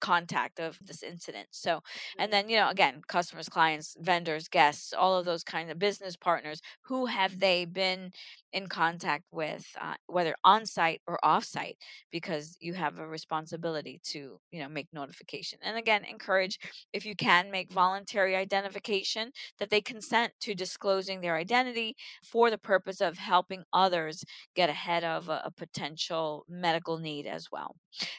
contact 0.00 0.60
of 0.60 0.78
this 0.84 1.02
incident. 1.02 1.48
So, 1.50 1.82
and 2.18 2.30
mm-hmm. 2.30 2.30
then, 2.32 2.48
you 2.48 2.56
know, 2.56 2.68
again, 2.68 3.02
customers, 3.06 3.48
clients, 3.48 3.96
vendors, 4.00 4.48
guests, 4.48 4.92
all 4.92 5.18
of 5.18 5.24
those 5.24 5.44
kinds 5.44 5.70
of 5.70 5.78
business 5.78 6.16
partners, 6.16 6.60
who 6.82 7.06
have 7.06 7.32
mm-hmm. 7.32 7.40
they 7.40 7.64
been 7.64 8.12
in 8.52 8.66
contact 8.68 9.24
with 9.30 9.66
uh, 9.80 9.94
whether 10.06 10.34
on 10.44 10.64
site 10.66 11.02
or 11.06 11.18
off 11.24 11.44
site 11.44 11.76
because 12.10 12.56
you 12.60 12.74
have 12.74 12.98
a 12.98 13.06
responsibility 13.06 14.00
to 14.04 14.40
you 14.50 14.60
know 14.60 14.68
make 14.68 14.88
notification 14.92 15.58
and 15.62 15.76
again 15.76 16.04
encourage 16.04 16.58
if 16.92 17.04
you 17.04 17.14
can 17.14 17.50
make 17.50 17.70
voluntary 17.72 18.34
identification 18.36 19.30
that 19.58 19.70
they 19.70 19.80
consent 19.80 20.32
to 20.40 20.54
disclosing 20.54 21.20
their 21.20 21.36
identity 21.36 21.94
for 22.22 22.50
the 22.50 22.58
purpose 22.58 23.00
of 23.00 23.18
helping 23.18 23.64
others 23.72 24.24
get 24.54 24.68
ahead 24.70 25.04
of 25.04 25.28
a, 25.28 25.42
a 25.44 25.50
potential 25.50 26.44
medical 26.48 26.98
need 26.98 27.26
as 27.26 27.48
well 27.52 27.76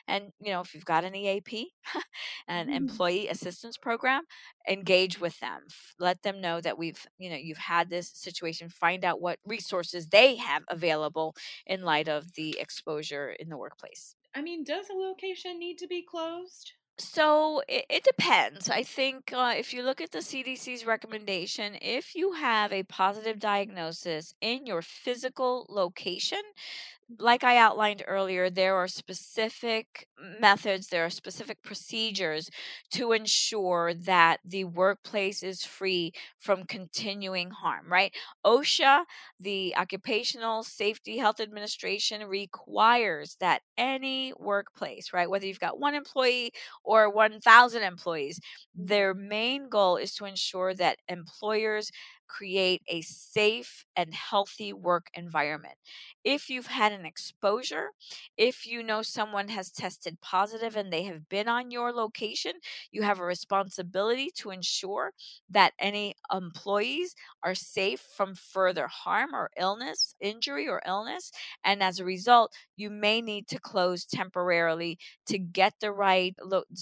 and 0.07 0.31
you 0.39 0.51
know 0.51 0.61
if 0.61 0.73
you've 0.73 0.85
got 0.85 1.03
an 1.03 1.15
eap 1.15 1.49
an 2.47 2.69
Mhm. 2.69 2.69
employee 2.69 3.27
assistance 3.27 3.77
program 3.77 4.23
engage 4.69 5.19
with 5.19 5.39
them 5.39 5.63
let 5.99 6.21
them 6.21 6.39
know 6.39 6.61
that 6.61 6.77
we've 6.77 7.07
you 7.17 7.29
know 7.29 7.35
you've 7.35 7.57
had 7.57 7.89
this 7.89 8.11
situation 8.13 8.69
find 8.69 9.03
out 9.03 9.19
what 9.19 9.39
resources 9.45 10.07
they 10.07 10.35
have 10.35 10.63
available 10.69 11.35
in 11.65 11.81
light 11.81 12.07
of 12.07 12.33
the 12.33 12.55
exposure 12.59 13.31
in 13.39 13.49
the 13.49 13.57
workplace 13.57 14.15
I 14.35 14.43
mean, 14.43 14.63
does 14.63 14.91
a 14.91 14.93
location 14.93 15.57
need 15.57 15.79
to 15.79 15.87
be 15.87 16.03
closed? 16.03 16.73
so 16.99 17.61
it, 17.67 17.85
it 17.89 18.03
depends. 18.03 18.69
I 18.69 18.83
think 18.83 19.31
uh, 19.33 19.53
if 19.57 19.73
you 19.73 19.83
look 19.83 20.01
at 20.01 20.11
the 20.11 20.19
CDC's 20.19 20.85
recommendation, 20.85 21.77
if 21.81 22.13
you 22.13 22.33
have 22.33 22.73
a 22.73 22.83
positive 22.83 23.39
diagnosis 23.39 24.33
in 24.41 24.65
your 24.65 24.81
physical 24.81 25.65
location, 25.69 26.41
like 27.17 27.43
I 27.43 27.57
outlined 27.57 28.03
earlier, 28.07 28.49
there 28.51 28.75
are 28.75 28.87
specific 28.87 30.07
methods, 30.39 30.87
there 30.87 31.05
are 31.05 31.09
specific 31.09 31.61
procedures 31.63 32.49
to 32.91 33.13
ensure 33.13 33.93
that 33.95 34.39
the 34.45 34.65
workplace 34.65 35.41
is 35.41 35.63
free 35.65 36.11
from 36.37 36.65
continuing 36.65 37.49
harm, 37.49 37.91
right? 37.91 38.13
OSHA, 38.45 39.05
the 39.39 39.73
Occupational 39.75 40.61
Safety 40.63 41.17
Health 41.17 41.39
Administration, 41.39 42.25
requires 42.25 43.35
that 43.39 43.61
any 43.77 44.31
workplace, 44.37 45.11
right, 45.11 45.29
whether 45.29 45.47
you've 45.47 45.59
got 45.59 45.79
one 45.79 45.95
employee 45.95 46.51
or 46.83 47.09
1,000 47.09 47.81
employees, 47.81 48.39
their 48.75 49.15
main 49.15 49.67
goal 49.67 49.97
is 49.97 50.13
to 50.15 50.25
ensure 50.25 50.75
that 50.75 50.99
employers 51.07 51.89
create 52.27 52.81
a 52.87 53.01
safe 53.01 53.83
and 53.99 54.13
healthy 54.13 54.73
work 54.73 55.07
environment. 55.13 55.75
If 56.23 56.49
you've 56.49 56.67
had 56.67 56.91
an 56.91 57.05
exposure, 57.05 57.91
if 58.37 58.65
you 58.65 58.83
know 58.83 59.01
someone 59.01 59.49
has 59.49 59.71
tested 59.71 60.21
positive 60.21 60.75
and 60.75 60.91
they 60.91 61.03
have 61.03 61.29
been 61.29 61.47
on 61.47 61.71
your 61.71 61.91
location, 61.91 62.53
you 62.91 63.03
have 63.03 63.19
a 63.19 63.25
responsibility 63.25 64.29
to 64.37 64.51
ensure 64.51 65.13
that 65.49 65.73
any 65.79 66.15
employees 66.33 67.15
are 67.43 67.55
safe 67.55 68.01
from 68.15 68.35
further 68.35 68.87
harm 68.87 69.33
or 69.33 69.49
illness, 69.57 70.15
injury 70.19 70.67
or 70.67 70.81
illness. 70.85 71.31
And 71.63 71.81
as 71.83 71.99
a 71.99 72.05
result, 72.05 72.53
you 72.75 72.89
may 72.89 73.21
need 73.21 73.47
to 73.49 73.59
close 73.59 74.05
temporarily 74.05 74.97
to 75.27 75.37
get 75.37 75.73
the 75.81 75.91
right 75.91 76.35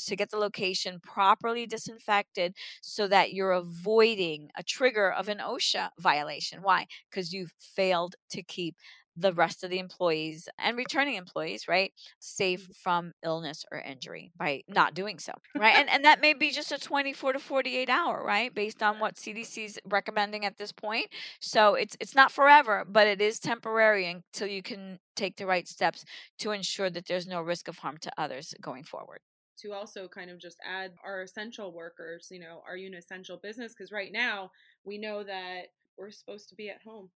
to 0.07 0.15
get 0.15 0.29
the 0.29 0.37
location 0.37 0.99
properly 0.99 1.65
disinfected 1.65 2.55
so 2.81 3.07
that 3.07 3.33
you're 3.33 3.51
avoiding 3.51 4.49
a 4.57 4.63
trigger 4.63 5.11
of 5.11 5.29
an 5.29 5.39
OSHA 5.39 5.89
violation. 5.99 6.61
Why? 6.61 6.87
Because 7.09 7.33
you've 7.33 7.53
failed 7.59 8.15
to 8.31 8.43
keep 8.43 8.75
the 9.17 9.33
rest 9.33 9.63
of 9.63 9.71
the 9.71 9.79
employees 9.79 10.47
and 10.59 10.77
returning 10.77 11.15
employees, 11.15 11.67
right, 11.67 11.91
safe 12.19 12.63
mm-hmm. 12.63 12.71
from 12.73 13.13
illness 13.23 13.65
or 13.71 13.79
injury 13.79 14.31
by 14.37 14.61
not 14.67 14.93
doing 14.93 15.17
so, 15.17 15.33
right? 15.57 15.75
and 15.75 15.89
and 15.89 16.05
that 16.05 16.21
may 16.21 16.33
be 16.33 16.51
just 16.51 16.71
a 16.71 16.77
24 16.77 17.33
to 17.33 17.39
48 17.39 17.89
hour, 17.89 18.23
right, 18.23 18.53
based 18.53 18.83
on 18.83 18.99
what 18.99 19.15
CDC 19.15 19.65
is 19.65 19.79
recommending 19.85 20.45
at 20.45 20.57
this 20.57 20.71
point. 20.71 21.07
So 21.41 21.73
it's 21.73 21.97
it's 21.99 22.15
not 22.15 22.31
forever, 22.31 22.85
but 22.87 23.07
it 23.07 23.19
is 23.19 23.39
temporary 23.39 24.05
until 24.05 24.47
you 24.47 24.61
can 24.61 24.99
take 25.15 25.35
the 25.37 25.47
right 25.47 25.67
steps 25.67 26.05
to 26.39 26.51
ensure 26.51 26.91
that 26.91 27.07
there's 27.07 27.27
no 27.27 27.41
risk 27.41 27.67
of 27.67 27.79
harm 27.79 27.97
to 28.01 28.11
others 28.17 28.53
going 28.61 28.83
forward. 28.83 29.19
To 29.61 29.73
also 29.73 30.07
kind 30.07 30.29
of 30.29 30.37
just 30.37 30.57
add 30.63 30.91
our 31.03 31.23
essential 31.23 31.73
workers, 31.73 32.27
you 32.29 32.39
know, 32.39 32.61
are 32.67 32.77
you 32.77 32.85
an 32.85 32.93
essential 32.93 33.37
business? 33.41 33.73
Because 33.73 33.91
right 33.91 34.11
now 34.11 34.51
we 34.83 34.99
know 34.99 35.23
that 35.23 35.69
we're 35.97 36.11
supposed 36.11 36.49
to 36.49 36.55
be 36.55 36.69
at 36.69 36.81
home. 36.83 37.09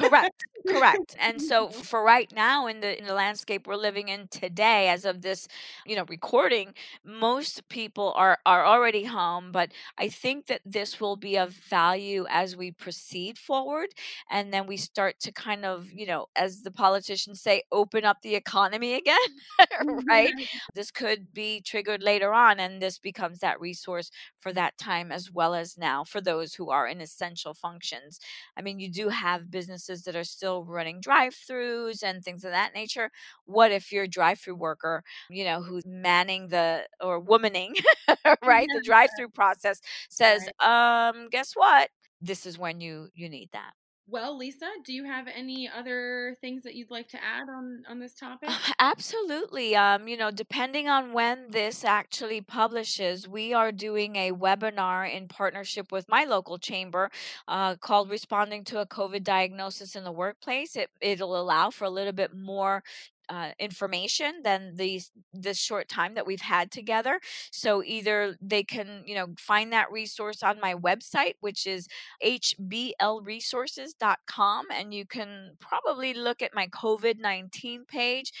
Correct. 0.00 0.44
Correct. 0.68 1.16
And 1.20 1.40
so 1.40 1.68
for 1.70 2.02
right 2.04 2.30
now 2.34 2.66
in 2.66 2.80
the 2.80 2.98
in 2.98 3.04
the 3.06 3.14
landscape 3.14 3.66
we're 3.66 3.76
living 3.76 4.08
in 4.08 4.28
today 4.28 4.88
as 4.88 5.04
of 5.04 5.22
this, 5.22 5.48
you 5.86 5.96
know, 5.96 6.04
recording, 6.08 6.74
most 7.04 7.68
people 7.68 8.12
are 8.16 8.38
are 8.46 8.64
already 8.64 9.04
home, 9.04 9.50
but 9.52 9.72
I 9.98 10.08
think 10.08 10.46
that 10.46 10.60
this 10.64 11.00
will 11.00 11.16
be 11.16 11.36
of 11.38 11.52
value 11.52 12.26
as 12.30 12.56
we 12.56 12.70
proceed 12.72 13.38
forward 13.38 13.88
and 14.30 14.52
then 14.52 14.66
we 14.66 14.76
start 14.76 15.18
to 15.20 15.32
kind 15.32 15.64
of, 15.64 15.90
you 15.92 16.06
know, 16.06 16.26
as 16.36 16.62
the 16.62 16.70
politicians 16.70 17.40
say, 17.40 17.62
open 17.72 18.04
up 18.04 18.22
the 18.22 18.34
economy 18.34 18.94
again, 18.94 19.18
right? 20.08 20.34
Mm-hmm. 20.34 20.44
This 20.74 20.90
could 20.90 21.32
be 21.32 21.60
triggered 21.60 22.02
later 22.02 22.32
on 22.32 22.60
and 22.60 22.80
this 22.80 22.98
becomes 22.98 23.38
that 23.40 23.60
resource 23.60 24.10
for 24.38 24.52
that 24.52 24.76
time 24.78 25.10
as 25.12 25.30
well 25.32 25.54
as 25.54 25.76
now 25.78 26.04
for 26.04 26.20
those 26.20 26.54
who 26.54 26.70
are 26.70 26.86
in 26.86 27.00
essential 27.00 27.54
functions. 27.54 28.20
I 28.56 28.62
mean, 28.62 28.80
you 28.80 28.90
do 28.90 29.08
have 29.08 29.50
businesses 29.50 30.02
that 30.04 30.16
are 30.16 30.24
still 30.24 30.64
running 30.64 31.00
drive-throughs 31.00 32.02
and 32.02 32.22
things 32.22 32.44
of 32.44 32.50
that 32.52 32.74
nature. 32.74 33.10
What 33.44 33.72
if 33.72 33.92
your 33.92 34.06
drive-through 34.06 34.56
worker, 34.56 35.02
you 35.28 35.44
know, 35.44 35.62
who's 35.62 35.84
manning 35.86 36.48
the 36.48 36.86
or 37.00 37.22
womaning, 37.22 37.72
right, 38.44 38.68
the 38.72 38.80
drive-through 38.80 39.30
process 39.30 39.80
says, 40.08 40.48
um, 40.60 41.28
guess 41.30 41.52
what? 41.54 41.90
This 42.20 42.46
is 42.46 42.58
when 42.58 42.80
you 42.80 43.08
you 43.14 43.28
need 43.28 43.50
that. 43.52 43.72
Well, 44.10 44.38
Lisa, 44.38 44.66
do 44.86 44.94
you 44.94 45.04
have 45.04 45.26
any 45.28 45.68
other 45.68 46.34
things 46.40 46.62
that 46.62 46.74
you'd 46.74 46.90
like 46.90 47.08
to 47.08 47.18
add 47.22 47.50
on 47.50 47.82
on 47.88 47.98
this 47.98 48.14
topic? 48.14 48.56
Absolutely. 48.78 49.76
Um, 49.76 50.08
you 50.08 50.16
know, 50.16 50.30
depending 50.30 50.88
on 50.88 51.12
when 51.12 51.50
this 51.50 51.84
actually 51.84 52.40
publishes, 52.40 53.28
we 53.28 53.52
are 53.52 53.70
doing 53.70 54.16
a 54.16 54.32
webinar 54.32 55.12
in 55.12 55.28
partnership 55.28 55.92
with 55.92 56.08
my 56.08 56.24
local 56.24 56.56
chamber 56.56 57.10
uh, 57.48 57.74
called 57.76 58.08
Responding 58.08 58.64
to 58.64 58.80
a 58.80 58.86
COVID 58.86 59.24
Diagnosis 59.24 59.94
in 59.94 60.04
the 60.04 60.12
Workplace. 60.12 60.74
It, 60.74 60.88
it'll 61.02 61.38
allow 61.38 61.68
for 61.68 61.84
a 61.84 61.90
little 61.90 62.14
bit 62.14 62.34
more 62.34 62.82
uh, 63.28 63.50
information 63.58 64.40
than 64.42 64.76
these 64.76 65.10
this 65.32 65.58
short 65.58 65.88
time 65.88 66.14
that 66.14 66.26
we've 66.26 66.40
had 66.40 66.70
together. 66.70 67.20
So 67.50 67.82
either 67.84 68.36
they 68.40 68.62
can, 68.62 69.02
you 69.06 69.14
know, 69.14 69.28
find 69.38 69.72
that 69.72 69.90
resource 69.92 70.42
on 70.42 70.60
my 70.60 70.74
website, 70.74 71.34
which 71.40 71.66
is 71.66 71.88
hblresources.com, 72.24 74.66
and 74.72 74.94
you 74.94 75.06
can 75.06 75.56
probably 75.60 76.14
look 76.14 76.42
at 76.42 76.54
my 76.54 76.66
COVID 76.68 77.18
19 77.20 77.84
page 77.86 78.32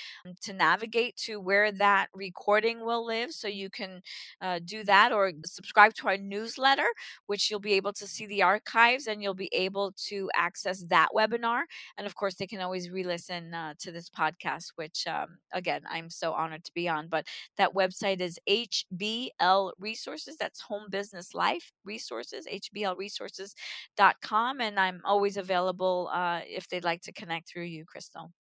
to 0.42 0.52
navigate 0.52 1.16
to 1.16 1.40
where 1.40 1.72
that 1.72 2.08
recording 2.14 2.84
will 2.84 3.04
live. 3.06 3.32
So 3.32 3.48
you 3.48 3.70
can 3.70 4.02
uh, 4.40 4.60
do 4.64 4.84
that 4.84 5.12
or 5.12 5.32
subscribe 5.44 5.94
to 5.94 6.08
our 6.08 6.16
newsletter, 6.16 6.88
which 7.26 7.50
you'll 7.50 7.60
be 7.60 7.74
able 7.74 7.92
to 7.94 8.06
see 8.06 8.26
the 8.26 8.42
archives 8.42 9.06
and 9.06 9.22
you'll 9.22 9.34
be 9.34 9.50
able 9.52 9.92
to 10.08 10.30
access 10.34 10.84
that 10.88 11.08
webinar. 11.14 11.62
And 11.96 12.06
of 12.06 12.14
course, 12.14 12.34
they 12.34 12.46
can 12.46 12.60
always 12.60 12.90
re 12.90 13.04
listen 13.04 13.54
uh, 13.54 13.74
to 13.80 13.92
this 13.92 14.10
podcast 14.10 14.72
which 14.78 15.06
um, 15.06 15.38
again 15.52 15.82
i'm 15.90 16.08
so 16.08 16.32
honored 16.32 16.64
to 16.64 16.72
be 16.74 16.88
on 16.88 17.08
but 17.08 17.26
that 17.56 17.74
website 17.74 18.20
is 18.20 18.38
hbl 18.48 19.72
resources 19.78 20.36
that's 20.38 20.60
home 20.60 20.86
business 20.90 21.34
life 21.34 21.72
resources 21.84 22.46
hblresources.com 22.46 24.60
and 24.60 24.78
i'm 24.80 25.00
always 25.04 25.36
available 25.36 26.08
uh, 26.12 26.40
if 26.46 26.68
they'd 26.68 26.84
like 26.84 27.02
to 27.02 27.12
connect 27.12 27.48
through 27.48 27.64
you 27.64 27.84
crystal 27.84 28.32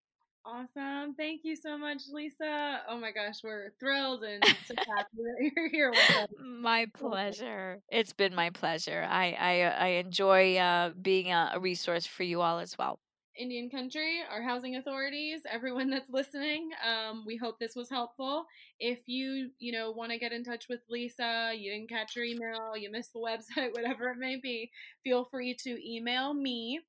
Awesome. 0.49 1.13
Thank 1.15 1.41
you 1.43 1.57
so 1.57 1.77
much, 1.77 2.03
Lisa. 2.09 2.79
Oh 2.87 2.97
my 2.97 3.11
gosh, 3.11 3.43
we're 3.43 3.71
thrilled 3.81 4.23
and 4.23 4.41
so 4.65 4.75
happy 4.77 5.07
that 5.17 5.51
you're 5.55 5.69
here 5.69 5.91
with 5.91 6.15
us. 6.15 6.27
my 6.39 6.85
pleasure 6.93 7.81
it's 7.89 8.13
been 8.13 8.33
my 8.33 8.49
pleasure 8.49 9.05
i 9.09 9.35
i, 9.39 9.61
I 9.63 9.87
enjoy 9.99 10.55
uh, 10.57 10.91
being 11.01 11.31
a, 11.33 11.51
a 11.55 11.59
resource 11.59 12.05
for 12.05 12.23
you 12.23 12.41
all 12.41 12.59
as 12.59 12.77
well 12.77 12.99
Indian 13.37 13.69
country, 13.69 14.19
our 14.29 14.41
housing 14.41 14.75
authorities, 14.75 15.41
everyone 15.49 15.89
that's 15.89 16.09
listening. 16.09 16.69
Um, 16.85 17.23
we 17.25 17.37
hope 17.37 17.59
this 17.59 17.75
was 17.75 17.89
helpful. 17.89 18.45
If 18.79 19.07
you, 19.07 19.51
you 19.59 19.71
know, 19.71 19.91
want 19.91 20.11
to 20.11 20.17
get 20.17 20.31
in 20.31 20.43
touch 20.43 20.67
with 20.69 20.81
Lisa, 20.89 21.51
you 21.55 21.71
didn't 21.71 21.89
catch 21.89 22.15
her 22.15 22.23
email, 22.23 22.75
you 22.75 22.91
missed 22.91 23.13
the 23.13 23.19
website, 23.57 23.73
whatever 23.73 24.09
it 24.09 24.17
may 24.17 24.35
be, 24.35 24.71
feel 25.03 25.25
free 25.25 25.55
to 25.63 25.77
email 25.89 26.33
me. 26.33 26.81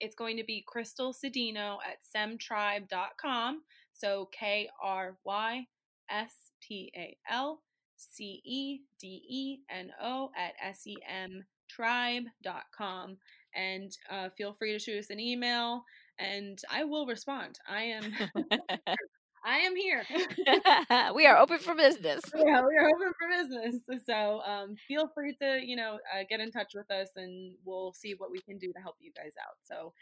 It's 0.00 0.16
going 0.16 0.36
to 0.36 0.44
be 0.44 0.64
Krystal 0.68 1.14
Cedeno 1.14 1.78
at 1.86 1.98
semtribe.com. 2.14 3.62
So 3.92 4.28
K 4.32 4.68
R 4.82 5.16
Y 5.24 5.66
S 6.10 6.34
T 6.60 6.92
A 6.96 7.16
L 7.30 7.62
C 7.96 8.42
E 8.44 8.80
D 9.00 9.22
E 9.28 9.58
N 9.70 9.92
O 10.02 10.30
at 10.36 10.54
S 10.62 10.86
E 10.86 10.96
M 11.08 11.44
tribe.com 11.68 13.16
and 13.54 13.92
uh, 14.10 14.28
feel 14.36 14.54
free 14.54 14.72
to 14.72 14.78
shoot 14.78 14.98
us 14.98 15.10
an 15.10 15.20
email 15.20 15.84
and 16.18 16.58
I 16.70 16.84
will 16.84 17.06
respond. 17.06 17.58
I 17.68 17.82
am 17.84 18.12
I 19.44 19.58
am 19.58 19.76
here. 19.76 20.04
we 21.14 21.26
are 21.26 21.36
open 21.36 21.58
for 21.58 21.74
business. 21.74 22.22
yeah, 22.34 22.62
we 22.62 22.76
are 22.76 22.88
open 22.88 23.12
for 23.18 23.28
business. 23.42 23.82
So 24.06 24.40
um, 24.40 24.74
feel 24.88 25.10
free 25.14 25.36
to, 25.42 25.60
you 25.62 25.76
know, 25.76 25.98
uh, 26.14 26.24
get 26.28 26.40
in 26.40 26.50
touch 26.50 26.72
with 26.74 26.90
us 26.90 27.08
and 27.16 27.54
we'll 27.64 27.92
see 27.92 28.14
what 28.16 28.30
we 28.30 28.40
can 28.40 28.58
do 28.58 28.72
to 28.72 28.78
help 28.80 28.96
you 29.00 29.12
guys 29.14 29.32
out. 29.40 29.56
So 29.64 29.92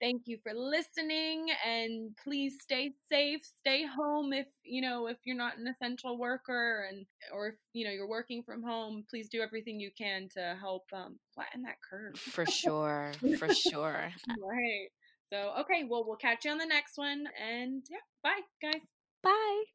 thank 0.00 0.22
you 0.26 0.38
for 0.42 0.52
listening 0.52 1.46
and 1.66 2.10
please 2.22 2.56
stay 2.60 2.92
safe, 3.08 3.40
stay 3.60 3.84
home 3.86 4.32
if, 4.32 4.46
you 4.64 4.82
know, 4.82 5.06
if 5.06 5.16
you're 5.24 5.36
not 5.36 5.58
an 5.58 5.68
essential 5.68 6.18
worker 6.18 6.86
and, 6.90 7.06
or 7.32 7.48
if, 7.48 7.54
you 7.72 7.84
know, 7.84 7.92
you're 7.92 8.08
working 8.08 8.42
from 8.42 8.62
home, 8.62 9.04
please 9.08 9.28
do 9.28 9.40
everything 9.40 9.78
you 9.78 9.90
can 9.96 10.28
to 10.34 10.56
help 10.60 10.84
um, 10.92 11.18
flatten 11.34 11.62
that 11.62 11.76
curve. 11.88 12.18
For 12.18 12.46
sure. 12.46 13.12
For 13.38 13.54
sure. 13.54 14.10
right. 14.42 14.88
So, 15.32 15.54
okay, 15.60 15.84
well, 15.88 16.04
we'll 16.06 16.16
catch 16.16 16.44
you 16.44 16.50
on 16.50 16.58
the 16.58 16.66
next 16.66 16.96
one. 16.96 17.28
And 17.40 17.84
yeah, 17.90 17.98
bye, 18.22 18.40
guys. 18.62 18.82
Bye. 19.22 19.68